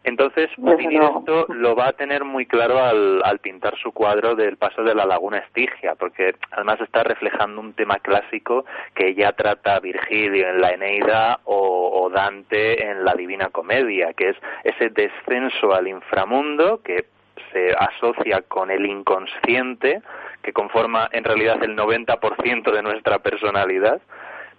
Entonces, 0.07 0.49
Putin 0.55 1.03
esto 1.03 1.47
lo 1.49 1.75
va 1.75 1.89
a 1.89 1.91
tener 1.91 2.23
muy 2.23 2.45
claro 2.45 2.79
al, 2.79 3.21
al 3.25 3.39
pintar 3.39 3.77
su 3.77 3.91
cuadro 3.91 4.35
del 4.35 4.55
paso 4.55 4.81
de 4.81 4.95
la 4.95 5.05
laguna 5.05 5.39
Estigia, 5.39 5.95
porque 5.95 6.33
además 6.51 6.79
está 6.79 7.03
reflejando 7.03 7.59
un 7.59 7.73
tema 7.73 7.99
clásico 7.99 8.63
que 8.95 9.13
ya 9.15 9.33
trata 9.33 9.81
Virgilio 9.81 10.47
en 10.47 10.61
la 10.61 10.69
Eneida 10.69 11.41
o, 11.43 11.91
o 12.01 12.09
Dante 12.09 12.89
en 12.89 13.03
la 13.03 13.15
Divina 13.15 13.49
Comedia, 13.49 14.13
que 14.13 14.29
es 14.29 14.37
ese 14.63 14.91
descenso 14.91 15.73
al 15.73 15.89
inframundo 15.89 16.81
que 16.81 17.07
se 17.51 17.73
asocia 17.73 18.43
con 18.43 18.71
el 18.71 18.85
inconsciente, 18.85 20.01
que 20.41 20.53
conforma 20.53 21.09
en 21.11 21.25
realidad 21.25 21.61
el 21.61 21.75
90% 21.75 22.71
de 22.71 22.81
nuestra 22.81 23.19
personalidad, 23.19 23.99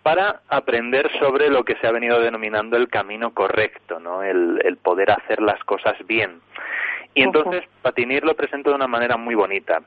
para 0.09 0.41
aprender 0.49 1.11
sobre 1.19 1.51
lo 1.51 1.65
que 1.65 1.77
se 1.77 1.87
ha 1.87 1.93
venido 1.93 2.19
denominando 2.19 2.79
el 2.79 2.89
camino 2.89 3.35
correcto, 3.35 4.01
¿no? 4.01 4.23
el, 4.23 4.59
el 4.65 4.79
poder 4.79 5.11
hacer 5.11 5.43
las 5.43 5.63
cosas 5.65 5.99
bien. 6.07 6.41
Y 7.13 7.23
entonces 7.23 7.65
Patinir 7.83 8.25
lo 8.25 8.35
presenta 8.35 8.71
de 8.71 8.77
una 8.77 8.87
manera 8.87 9.19
muy 9.19 9.35
bonita. 9.35 9.83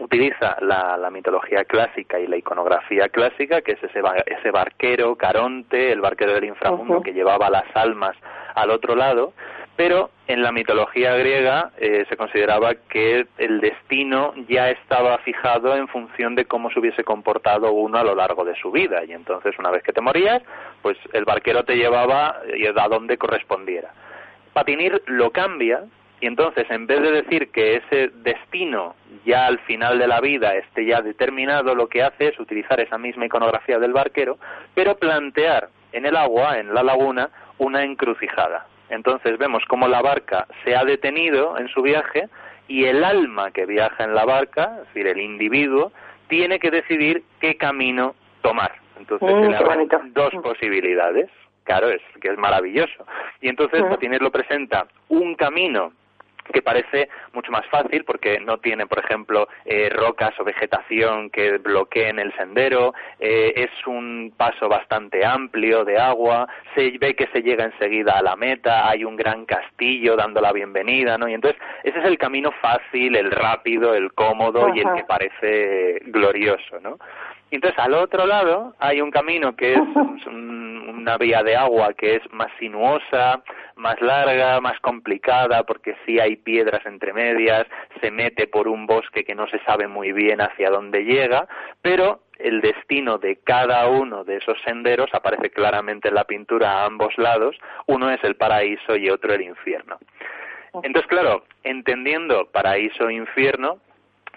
utiliza 0.00 0.56
la, 0.62 1.08
mitología 1.12 1.64
clásica 1.64 2.18
y 2.18 2.26
la 2.26 2.38
iconografía 2.38 3.08
clásica, 3.08 3.60
que 3.60 3.72
es 3.72 3.82
ese, 3.84 4.00
ese 4.26 4.50
barquero, 4.50 5.14
Caronte, 5.14 5.92
el 5.92 6.00
barquero 6.00 6.34
del 6.34 6.44
inframundo 6.44 7.00
que 7.00 7.12
llevaba 7.12 7.48
las 7.48 7.76
almas 7.76 8.16
al 8.56 8.68
otro 8.70 8.96
lado, 8.96 9.32
pero 9.76 10.10
en 10.26 10.42
la 10.42 10.52
mitología 10.52 11.14
griega 11.16 11.70
eh, 11.78 12.04
se 12.08 12.16
consideraba 12.16 12.74
que 12.74 13.26
el 13.38 13.60
destino 13.60 14.34
ya 14.48 14.70
estaba 14.70 15.18
fijado 15.18 15.76
en 15.76 15.88
función 15.88 16.34
de 16.34 16.44
cómo 16.44 16.70
se 16.70 16.78
hubiese 16.78 17.04
comportado 17.04 17.72
uno 17.72 17.98
a 17.98 18.04
lo 18.04 18.14
largo 18.14 18.44
de 18.44 18.54
su 18.56 18.70
vida. 18.70 19.04
Y 19.04 19.12
entonces 19.12 19.58
una 19.58 19.70
vez 19.70 19.82
que 19.82 19.92
te 19.92 20.00
morías 20.00 20.42
pues 20.82 20.98
el 21.12 21.24
barquero 21.24 21.64
te 21.64 21.76
llevaba 21.76 22.40
eh, 22.46 22.72
a 22.74 22.88
donde 22.88 23.16
correspondiera. 23.16 23.92
Patinir 24.52 25.02
lo 25.06 25.30
cambia 25.30 25.84
y 26.20 26.26
entonces 26.26 26.66
en 26.70 26.86
vez 26.86 27.00
de 27.00 27.10
decir 27.10 27.50
que 27.50 27.76
ese 27.76 28.10
destino 28.16 28.94
ya 29.24 29.46
al 29.46 29.58
final 29.60 29.98
de 29.98 30.06
la 30.06 30.20
vida 30.20 30.54
esté 30.54 30.84
ya 30.84 31.00
determinado 31.00 31.74
lo 31.74 31.88
que 31.88 32.02
hace 32.02 32.28
es 32.28 32.38
utilizar 32.38 32.78
esa 32.80 32.98
misma 32.98 33.26
iconografía 33.26 33.78
del 33.78 33.92
barquero 33.92 34.38
pero 34.74 34.96
plantear 34.96 35.68
en 35.92 36.06
el 36.06 36.16
agua 36.16 36.58
en 36.58 36.72
la 36.72 36.82
laguna 36.82 37.30
una 37.58 37.82
encrucijada 37.82 38.66
entonces 38.92 39.38
vemos 39.38 39.64
cómo 39.68 39.88
la 39.88 40.02
barca 40.02 40.46
se 40.64 40.76
ha 40.76 40.84
detenido 40.84 41.58
en 41.58 41.68
su 41.68 41.80
viaje 41.80 42.28
y 42.68 42.84
el 42.84 43.02
alma 43.02 43.50
que 43.50 43.64
viaja 43.64 44.04
en 44.04 44.14
la 44.14 44.24
barca, 44.26 44.78
es 44.80 44.88
decir, 44.88 45.06
el 45.06 45.20
individuo, 45.20 45.92
tiene 46.28 46.58
que 46.58 46.70
decidir 46.70 47.22
qué 47.40 47.56
camino 47.56 48.14
tomar. 48.42 48.72
Entonces 48.98 49.34
mm, 49.34 49.50
le 49.50 50.10
dos 50.12 50.34
posibilidades. 50.42 51.30
Claro, 51.64 51.88
es 51.88 52.02
que 52.20 52.28
es 52.28 52.38
maravilloso. 52.38 53.06
Y 53.40 53.48
entonces 53.48 53.82
mm. 53.82 54.22
lo 54.22 54.30
presenta 54.30 54.86
un 55.08 55.36
camino 55.36 55.92
que 56.52 56.62
parece 56.62 57.08
mucho 57.32 57.52
más 57.52 57.66
fácil 57.66 58.04
porque 58.04 58.40
no 58.40 58.58
tiene, 58.58 58.86
por 58.86 58.98
ejemplo, 58.98 59.48
eh, 59.64 59.88
rocas 59.90 60.32
o 60.38 60.44
vegetación 60.44 61.30
que 61.30 61.58
bloqueen 61.58 62.18
el 62.18 62.34
sendero, 62.34 62.94
eh, 63.20 63.52
es 63.56 63.86
un 63.86 64.32
paso 64.36 64.68
bastante 64.68 65.24
amplio 65.24 65.84
de 65.84 65.98
agua, 65.98 66.48
se 66.74 66.96
ve 66.98 67.14
que 67.14 67.28
se 67.28 67.42
llega 67.42 67.64
enseguida 67.64 68.18
a 68.18 68.22
la 68.22 68.36
meta, 68.36 68.88
hay 68.88 69.04
un 69.04 69.16
gran 69.16 69.44
castillo 69.44 70.16
dando 70.16 70.40
la 70.40 70.52
bienvenida, 70.52 71.18
¿no? 71.18 71.28
Y 71.28 71.34
entonces 71.34 71.60
ese 71.84 71.98
es 71.98 72.04
el 72.04 72.18
camino 72.18 72.50
fácil, 72.60 73.16
el 73.16 73.30
rápido, 73.30 73.94
el 73.94 74.12
cómodo 74.12 74.74
y 74.74 74.80
el 74.80 74.94
que 74.94 75.04
parece 75.04 76.00
glorioso, 76.06 76.80
¿no? 76.80 76.98
Y 77.50 77.56
entonces 77.56 77.78
al 77.78 77.92
otro 77.92 78.26
lado 78.26 78.74
hay 78.78 79.02
un 79.02 79.10
camino 79.10 79.54
que 79.54 79.74
es 79.74 79.78
una 80.26 81.18
vía 81.18 81.42
de 81.42 81.54
agua 81.54 81.92
que 81.92 82.16
es 82.16 82.22
más 82.32 82.48
sinuosa, 82.58 83.42
más 83.76 84.00
larga, 84.00 84.60
más 84.60 84.78
complicada, 84.80 85.64
porque 85.64 85.96
sí 86.04 86.18
hay 86.20 86.36
piedras 86.36 86.84
entre 86.86 87.12
medias, 87.12 87.66
se 88.00 88.10
mete 88.10 88.46
por 88.46 88.68
un 88.68 88.86
bosque 88.86 89.24
que 89.24 89.34
no 89.34 89.46
se 89.48 89.58
sabe 89.60 89.88
muy 89.88 90.12
bien 90.12 90.40
hacia 90.40 90.70
dónde 90.70 91.04
llega, 91.04 91.46
pero 91.80 92.20
el 92.38 92.60
destino 92.60 93.18
de 93.18 93.36
cada 93.36 93.86
uno 93.88 94.24
de 94.24 94.36
esos 94.36 94.60
senderos 94.64 95.10
aparece 95.12 95.50
claramente 95.50 96.08
en 96.08 96.14
la 96.14 96.24
pintura 96.24 96.72
a 96.72 96.86
ambos 96.86 97.16
lados, 97.16 97.56
uno 97.86 98.10
es 98.10 98.22
el 98.24 98.36
paraíso 98.36 98.96
y 98.96 99.08
otro 99.10 99.32
el 99.32 99.42
infierno. 99.42 99.98
Entonces, 100.82 101.06
claro, 101.08 101.44
entendiendo 101.64 102.46
paraíso 102.50 103.08
e 103.08 103.14
infierno, 103.14 103.78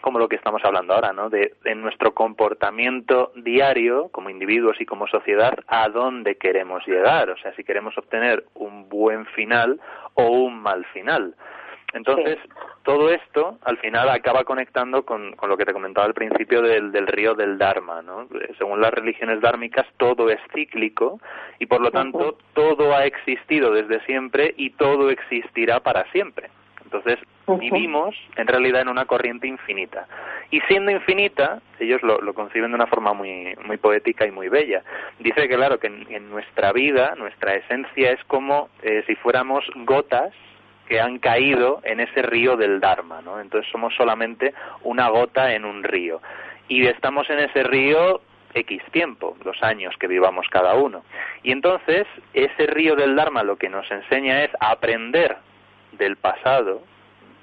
como 0.05 0.19
lo 0.19 0.29
que 0.29 0.35
estamos 0.35 0.63
hablando 0.63 0.93
ahora, 0.93 1.13
¿no? 1.13 1.31
De, 1.31 1.55
nuestro 1.75 2.13
comportamiento 2.13 3.31
diario 3.37 4.09
como 4.09 4.29
individuos 4.29 4.79
y 4.79 4.85
como 4.85 5.07
sociedad, 5.07 5.57
a 5.67 5.89
dónde 5.89 6.35
queremos 6.37 6.85
llegar, 6.85 7.31
o 7.31 7.37
sea, 7.37 7.55
si 7.55 7.63
queremos 7.63 7.97
obtener 7.97 8.45
un 8.53 8.87
buen 8.87 9.25
final 9.25 9.79
o 10.13 10.27
un 10.27 10.61
mal 10.61 10.85
final. 10.93 11.33
Entonces, 11.93 12.37
todo 12.83 13.09
esto 13.09 13.57
al 13.63 13.77
final 13.79 14.09
acaba 14.09 14.43
conectando 14.43 15.03
con, 15.05 15.31
con, 15.37 15.49
lo 15.49 15.57
que 15.57 15.65
te 15.65 15.73
comentaba 15.73 16.05
al 16.05 16.13
principio 16.13 16.61
del, 16.61 16.91
del 16.91 17.07
río 17.07 17.33
del 17.33 17.57
Dharma. 17.57 18.03
¿no? 18.03 18.27
Según 18.59 18.81
las 18.81 18.93
religiones 18.93 19.41
dármicas, 19.41 19.87
todo 19.97 20.29
es 20.29 20.39
cíclico 20.53 21.19
y 21.57 21.65
por 21.65 21.81
lo 21.81 21.89
tanto 21.89 22.37
todo 22.53 22.95
ha 22.95 23.05
existido 23.05 23.71
desde 23.71 24.05
siempre 24.05 24.53
y 24.55 24.69
todo 24.71 25.09
existirá 25.09 25.79
para 25.79 26.03
siempre. 26.11 26.51
Entonces, 26.95 27.19
vivimos 27.59 28.15
en 28.37 28.47
realidad 28.47 28.81
en 28.81 28.89
una 28.89 29.05
corriente 29.05 29.47
infinita. 29.47 30.07
Y 30.51 30.61
siendo 30.61 30.91
infinita, 30.91 31.61
ellos 31.79 32.01
lo, 32.03 32.33
conciben 32.33 32.71
de 32.71 32.75
una 32.75 32.87
forma 32.87 33.13
muy, 33.13 33.55
muy 33.65 33.77
poética 33.77 34.25
y 34.25 34.31
muy 34.31 34.49
bella. 34.49 34.83
Dice 35.19 35.47
que, 35.47 35.55
claro, 35.55 35.79
que 35.79 35.87
en, 35.87 36.29
nuestra 36.29 36.71
vida, 36.71 37.15
nuestra 37.15 37.55
esencia 37.55 38.11
es 38.11 38.23
como 38.25 38.69
eh, 38.81 39.03
si 39.07 39.15
fuéramos 39.15 39.65
gotas 39.75 40.33
que 40.87 41.01
han 41.01 41.19
caído 41.19 41.81
en 41.83 41.99
ese 41.99 42.21
río 42.21 42.55
del 42.55 42.79
Dharma, 42.79 43.21
¿no? 43.21 43.39
Entonces 43.39 43.69
somos 43.71 43.93
solamente 43.95 44.53
una 44.83 45.09
gota 45.09 45.53
en 45.53 45.65
un 45.65 45.83
río. 45.83 46.21
Y 46.67 46.85
estamos 46.85 47.29
en 47.29 47.39
ese 47.39 47.63
río 47.63 48.21
X 48.53 48.81
tiempo, 48.91 49.35
los 49.43 49.61
años 49.61 49.95
que 49.99 50.07
vivamos 50.07 50.47
cada 50.49 50.75
uno. 50.75 51.03
Y 51.43 51.51
entonces, 51.51 52.07
ese 52.33 52.67
río 52.67 52.95
del 52.95 53.15
Dharma 53.15 53.43
lo 53.43 53.57
que 53.57 53.69
nos 53.69 53.89
enseña 53.91 54.43
es 54.43 54.51
aprender 54.59 55.37
del 55.97 56.15
pasado, 56.17 56.81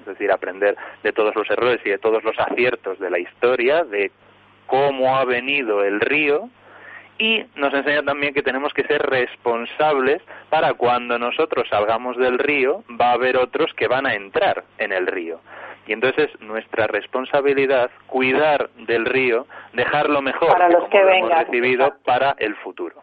es 0.00 0.06
decir, 0.06 0.30
aprender 0.32 0.76
de 1.02 1.12
todos 1.12 1.34
los 1.34 1.48
errores 1.50 1.80
y 1.84 1.90
de 1.90 1.98
todos 1.98 2.22
los 2.24 2.38
aciertos 2.38 2.98
de 2.98 3.10
la 3.10 3.18
historia, 3.18 3.84
de 3.84 4.10
cómo 4.66 5.16
ha 5.16 5.24
venido 5.24 5.84
el 5.84 6.00
río, 6.00 6.48
y 7.18 7.44
nos 7.54 7.72
enseña 7.72 8.02
también 8.02 8.34
que 8.34 8.42
tenemos 8.42 8.72
que 8.72 8.84
ser 8.84 9.02
responsables 9.02 10.22
para 10.48 10.74
cuando 10.74 11.18
nosotros 11.18 11.68
salgamos 11.68 12.16
del 12.16 12.38
río, 12.38 12.82
va 13.00 13.10
a 13.10 13.12
haber 13.12 13.36
otros 13.36 13.72
que 13.74 13.86
van 13.86 14.06
a 14.06 14.14
entrar 14.14 14.64
en 14.78 14.92
el 14.92 15.06
río. 15.06 15.40
Y 15.86 15.92
entonces 15.92 16.30
es 16.30 16.40
nuestra 16.40 16.86
responsabilidad 16.86 17.90
cuidar 18.06 18.70
del 18.70 19.04
río, 19.04 19.46
dejarlo 19.72 20.22
mejor 20.22 20.48
para 20.48 20.68
los 20.68 20.88
que 20.88 21.04
vengan, 21.04 21.30
hemos 21.30 21.46
recibido 21.46 21.94
para 22.04 22.34
el 22.38 22.56
futuro. 22.56 23.02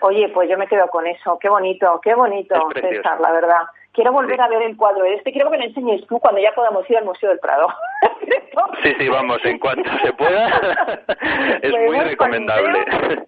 Oye, 0.00 0.28
pues 0.28 0.48
yo 0.48 0.56
me 0.56 0.66
quedo 0.68 0.86
con 0.88 1.06
eso. 1.06 1.38
Qué 1.38 1.48
bonito, 1.48 2.00
qué 2.02 2.14
bonito, 2.14 2.54
César, 2.74 3.20
la 3.20 3.32
verdad 3.32 3.62
quiero 3.98 4.12
volver 4.12 4.40
a 4.40 4.46
ver 4.46 4.62
el 4.62 4.76
cuadro 4.76 5.04
este, 5.04 5.32
quiero 5.32 5.50
que 5.50 5.58
me 5.58 5.64
enseñes 5.64 6.06
tú 6.06 6.20
cuando 6.20 6.40
ya 6.40 6.52
podamos 6.52 6.88
ir 6.88 6.98
al 6.98 7.04
Museo 7.04 7.30
del 7.30 7.40
Prado. 7.40 7.66
sí, 8.84 8.94
sí, 8.96 9.08
vamos, 9.08 9.44
en 9.44 9.58
cuanto 9.58 9.90
se 9.98 10.12
pueda, 10.12 10.46
es 11.62 11.72
muy 11.72 11.98
recomendable. 11.98 12.78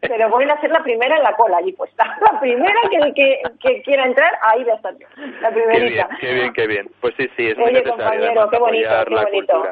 pero 0.00 0.28
voy 0.28 0.44
a 0.44 0.60
ser 0.60 0.70
la 0.70 0.80
primera 0.84 1.16
en 1.16 1.24
la 1.24 1.34
cola 1.34 1.56
allí 1.56 1.72
puesta. 1.72 2.16
La 2.20 2.38
primera 2.38 2.80
que, 2.88 3.42
que, 3.60 3.82
quiera 3.82 4.04
entrar, 4.04 4.30
ahí 4.42 4.62
va 4.62 4.74
a 4.74 4.76
estar 4.76 4.94
la 5.40 5.50
primerita. 5.50 6.08
Qué 6.20 6.34
bien, 6.34 6.52
qué 6.52 6.66
bien, 6.66 6.88
Pues 7.00 7.14
sí, 7.16 7.28
sí, 7.36 7.48
es 7.48 7.58
muy 7.58 7.70
Oye, 7.70 7.82
compañero, 7.82 8.48
qué 8.48 8.58
bonito, 8.58 8.88
qué 9.08 9.14
bonito. 9.14 9.64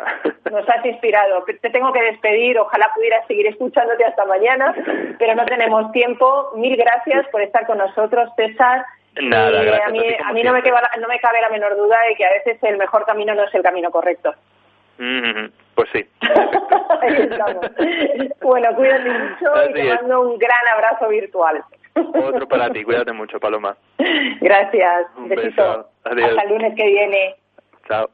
Nos 0.50 0.68
has 0.68 0.84
inspirado. 0.84 1.44
Te 1.44 1.70
tengo 1.70 1.92
que 1.92 2.02
despedir, 2.02 2.58
ojalá 2.58 2.90
pudieras 2.94 3.26
seguir 3.26 3.46
escuchándote 3.46 4.04
hasta 4.04 4.24
mañana, 4.24 4.74
pero 5.18 5.34
no 5.36 5.44
tenemos 5.46 5.92
tiempo. 5.92 6.50
Mil 6.56 6.76
gracias 6.76 7.26
por 7.28 7.40
estar 7.40 7.66
con 7.66 7.78
nosotros, 7.78 8.30
César. 8.36 8.84
Nada, 9.22 9.60
a 9.86 9.90
mí, 9.90 10.00
a 10.24 10.32
mí 10.32 10.42
no, 10.42 10.52
me 10.52 10.62
no 10.62 11.08
me 11.08 11.20
cabe 11.20 11.40
la 11.40 11.48
menor 11.50 11.76
duda 11.76 11.98
de 12.08 12.14
que 12.14 12.24
a 12.24 12.30
veces 12.30 12.62
el 12.62 12.76
mejor 12.76 13.04
camino 13.04 13.34
no 13.34 13.44
es 13.44 13.54
el 13.54 13.62
camino 13.62 13.90
correcto. 13.90 14.34
Pues 14.96 15.88
sí. 15.92 16.04
bueno, 18.42 18.74
cuídate 18.74 19.10
mucho 19.10 19.70
y 19.70 19.72
te 19.72 19.94
mando 19.94 20.20
un 20.22 20.38
gran 20.38 20.68
abrazo 20.74 21.08
virtual. 21.08 21.62
Otro 21.94 22.46
para 22.48 22.70
ti, 22.70 22.84
cuídate 22.84 23.12
mucho, 23.12 23.38
Paloma. 23.38 23.76
Gracias. 24.40 25.06
Un 25.16 25.28
besito. 25.28 25.88
Adiós. 26.04 26.30
Hasta 26.30 26.42
el 26.42 26.48
lunes 26.50 26.74
que 26.76 26.84
viene. 26.84 27.36
Chao. 27.86 28.08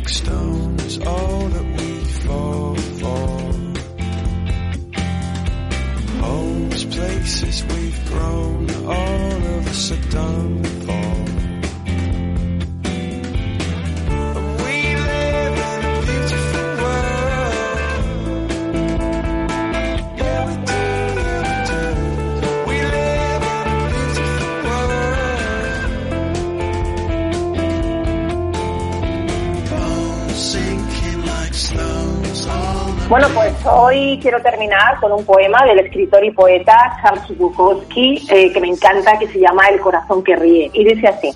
like 0.00 0.79
stones, 0.90 1.06
all 1.06 1.29
Bueno, 33.10 33.26
pues 33.34 33.52
hoy 33.66 34.20
quiero 34.22 34.40
terminar 34.40 35.00
con 35.00 35.10
un 35.10 35.26
poema 35.26 35.64
del 35.66 35.80
escritor 35.80 36.24
y 36.24 36.30
poeta 36.30 36.96
Charles 37.02 37.36
Bukowski, 37.36 38.24
eh, 38.30 38.52
que 38.52 38.60
me 38.60 38.68
encanta, 38.68 39.18
que 39.18 39.26
se 39.26 39.40
llama 39.40 39.66
El 39.66 39.80
corazón 39.80 40.22
que 40.22 40.36
ríe. 40.36 40.70
Y 40.72 40.84
dice 40.84 41.08
así, 41.08 41.32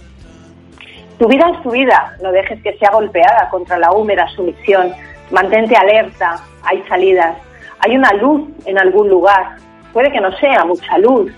tu 1.19 1.27
vida 1.27 1.51
es 1.53 1.61
tu 1.65 1.73
vida, 1.73 2.15
no 2.23 2.31
dejes 2.31 2.63
que 2.63 2.79
sea 2.79 2.93
golpeada 2.93 3.49
contra 3.51 3.77
la 3.77 3.91
húmeda 3.91 4.29
sumisión, 4.37 4.93
mantente 5.33 5.75
alerta, 5.75 6.37
hay 6.63 6.81
salidas, 6.89 7.37
hay 7.81 7.97
una 7.97 8.13
luz 8.13 8.49
en 8.67 8.79
algún 8.79 9.09
lugar, 9.09 9.57
puede 9.93 10.13
que 10.13 10.21
no 10.21 10.31
sea 10.39 10.65
mucha 10.65 10.97
luz, 10.99 11.33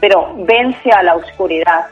pero 0.00 0.32
vence 0.38 0.90
a 0.90 1.02
la 1.02 1.16
oscuridad, 1.16 1.84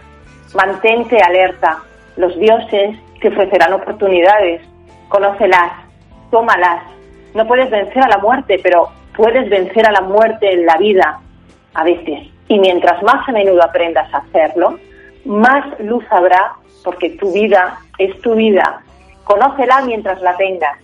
mantente 0.54 1.20
alerta. 1.20 1.82
Los 2.16 2.34
dioses 2.38 2.96
te 3.20 3.28
ofrecerán 3.28 3.74
oportunidades, 3.74 4.62
conócelas, 5.10 5.72
tómalas. 6.30 6.82
No 7.34 7.46
puedes 7.46 7.70
vencer 7.70 8.02
a 8.02 8.08
la 8.08 8.18
muerte, 8.18 8.60
pero 8.62 8.88
puedes 9.16 9.48
vencer 9.48 9.86
a 9.86 9.92
la 9.92 10.00
muerte 10.00 10.52
en 10.52 10.66
la 10.66 10.76
vida, 10.76 11.20
a 11.74 11.84
veces. 11.84 12.28
Y 12.48 12.58
mientras 12.58 13.02
más 13.02 13.28
a 13.28 13.32
menudo 13.32 13.62
aprendas 13.62 14.12
a 14.12 14.18
hacerlo, 14.18 14.78
más 15.24 15.64
luz 15.80 16.04
habrá, 16.10 16.54
porque 16.84 17.10
tu 17.10 17.32
vida 17.32 17.78
es 17.98 18.18
tu 18.22 18.34
vida. 18.34 18.82
Conócela 19.24 19.82
mientras 19.82 20.20
la 20.22 20.36
tengas. 20.36 20.78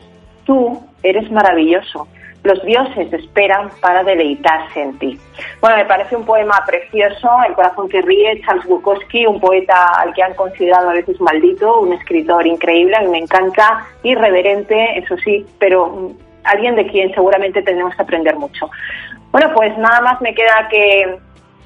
Tú 0.44 0.80
eres 1.02 1.30
maravilloso. 1.30 2.06
Los 2.44 2.64
dioses 2.64 3.12
esperan 3.12 3.70
para 3.80 4.04
deleitarse 4.04 4.80
en 4.80 4.96
ti. 5.00 5.18
Bueno, 5.60 5.78
me 5.78 5.84
parece 5.86 6.14
un 6.14 6.24
poema 6.24 6.62
precioso, 6.64 7.28
El 7.48 7.54
corazón 7.54 7.88
que 7.88 8.00
ríe, 8.02 8.40
Charles 8.42 8.66
Bukowski, 8.66 9.26
un 9.26 9.40
poeta 9.40 9.86
al 9.98 10.14
que 10.14 10.22
han 10.22 10.34
considerado 10.34 10.90
a 10.90 10.92
veces 10.92 11.20
maldito, 11.20 11.80
un 11.80 11.94
escritor 11.94 12.46
increíble, 12.46 12.94
a 12.94 13.00
mí 13.00 13.08
me 13.08 13.18
encanta, 13.18 13.84
irreverente, 14.04 14.96
eso 14.96 15.16
sí, 15.24 15.44
pero 15.58 16.12
alguien 16.46 16.74
de 16.76 16.86
quien 16.86 17.12
seguramente 17.14 17.62
tenemos 17.62 17.94
que 17.94 18.02
aprender 18.02 18.36
mucho. 18.36 18.70
Bueno, 19.32 19.52
pues 19.54 19.76
nada 19.78 20.00
más 20.00 20.20
me 20.20 20.34
queda 20.34 20.68
que 20.70 21.18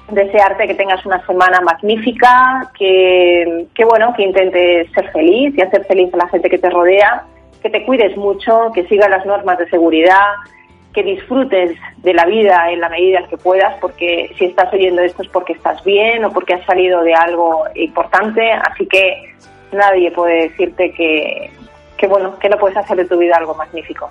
desearte 0.09 0.67
que 0.67 0.75
tengas 0.75 1.05
una 1.05 1.25
semana 1.25 1.61
magnífica, 1.61 2.69
que, 2.77 3.67
bueno, 3.85 4.13
que 4.15 4.23
intentes 4.23 4.91
ser 4.91 5.11
feliz 5.11 5.53
y 5.57 5.61
hacer 5.61 5.85
feliz 5.85 6.13
a 6.13 6.17
la 6.17 6.27
gente 6.27 6.49
que 6.49 6.57
te 6.57 6.69
rodea, 6.69 7.23
que 7.61 7.69
te 7.69 7.85
cuides 7.85 8.15
mucho, 8.17 8.71
que 8.73 8.85
sigas 8.87 9.09
las 9.09 9.25
normas 9.25 9.57
de 9.57 9.69
seguridad, 9.69 10.33
que 10.93 11.03
disfrutes 11.03 11.77
de 11.97 12.13
la 12.13 12.25
vida 12.25 12.71
en 12.71 12.81
la 12.81 12.89
medida 12.89 13.19
en 13.19 13.27
que 13.27 13.37
puedas, 13.37 13.77
porque 13.79 14.33
si 14.37 14.45
estás 14.45 14.73
oyendo 14.73 15.01
esto 15.01 15.23
es 15.23 15.29
porque 15.29 15.53
estás 15.53 15.81
bien 15.83 16.25
o 16.25 16.31
porque 16.31 16.55
has 16.55 16.65
salido 16.65 17.01
de 17.03 17.13
algo 17.13 17.63
importante, 17.75 18.51
así 18.51 18.85
que 18.87 19.33
nadie 19.71 20.11
puede 20.11 20.49
decirte 20.49 20.91
que, 20.91 21.49
que 21.97 22.07
bueno, 22.07 22.37
que 22.39 22.49
no 22.49 22.57
puedes 22.57 22.75
hacer 22.75 22.97
de 22.97 23.05
tu 23.05 23.17
vida 23.17 23.35
algo 23.37 23.55
magnífico. 23.55 24.09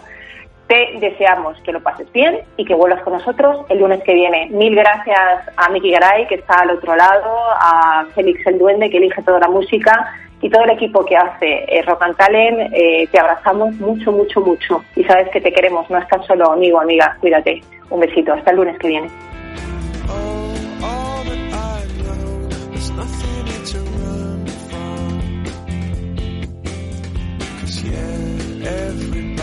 Te 0.70 1.00
deseamos 1.00 1.58
que 1.64 1.72
lo 1.72 1.82
pases 1.82 2.06
bien 2.12 2.42
y 2.56 2.64
que 2.64 2.76
vuelvas 2.76 3.02
con 3.02 3.14
nosotros 3.14 3.66
el 3.70 3.80
lunes 3.80 4.04
que 4.04 4.14
viene. 4.14 4.48
Mil 4.50 4.76
gracias 4.76 5.48
a 5.56 5.68
Miki 5.68 5.90
Garay, 5.90 6.28
que 6.28 6.36
está 6.36 6.60
al 6.60 6.70
otro 6.70 6.94
lado, 6.94 7.36
a 7.60 8.06
Félix 8.14 8.46
el 8.46 8.56
Duende, 8.56 8.88
que 8.88 8.98
elige 8.98 9.20
toda 9.24 9.40
la 9.40 9.48
música, 9.48 10.14
y 10.40 10.48
todo 10.48 10.62
el 10.62 10.70
equipo 10.70 11.04
que 11.04 11.16
hace 11.16 11.64
eh, 11.66 11.82
Rock 11.82 12.02
and 12.02 12.16
Talent, 12.16 12.72
eh, 12.72 13.08
te 13.10 13.18
abrazamos 13.18 13.74
mucho, 13.80 14.12
mucho, 14.12 14.40
mucho. 14.42 14.84
Y 14.94 15.02
sabes 15.02 15.28
que 15.30 15.40
te 15.40 15.52
queremos, 15.52 15.90
no 15.90 15.98
estás 15.98 16.24
solo, 16.24 16.52
amigo, 16.52 16.80
amiga. 16.80 17.16
Cuídate. 17.20 17.60
Un 17.90 17.98
besito. 17.98 18.32
Hasta 18.32 18.52
el 18.52 18.58
lunes 18.58 18.78
que 18.78 18.86
viene. 18.86 19.08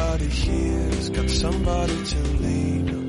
somebody 0.07 0.29
here's 0.29 1.09
got 1.09 1.29
somebody 1.29 2.05
to 2.05 2.19
lean 2.39 2.89
on. 2.89 3.06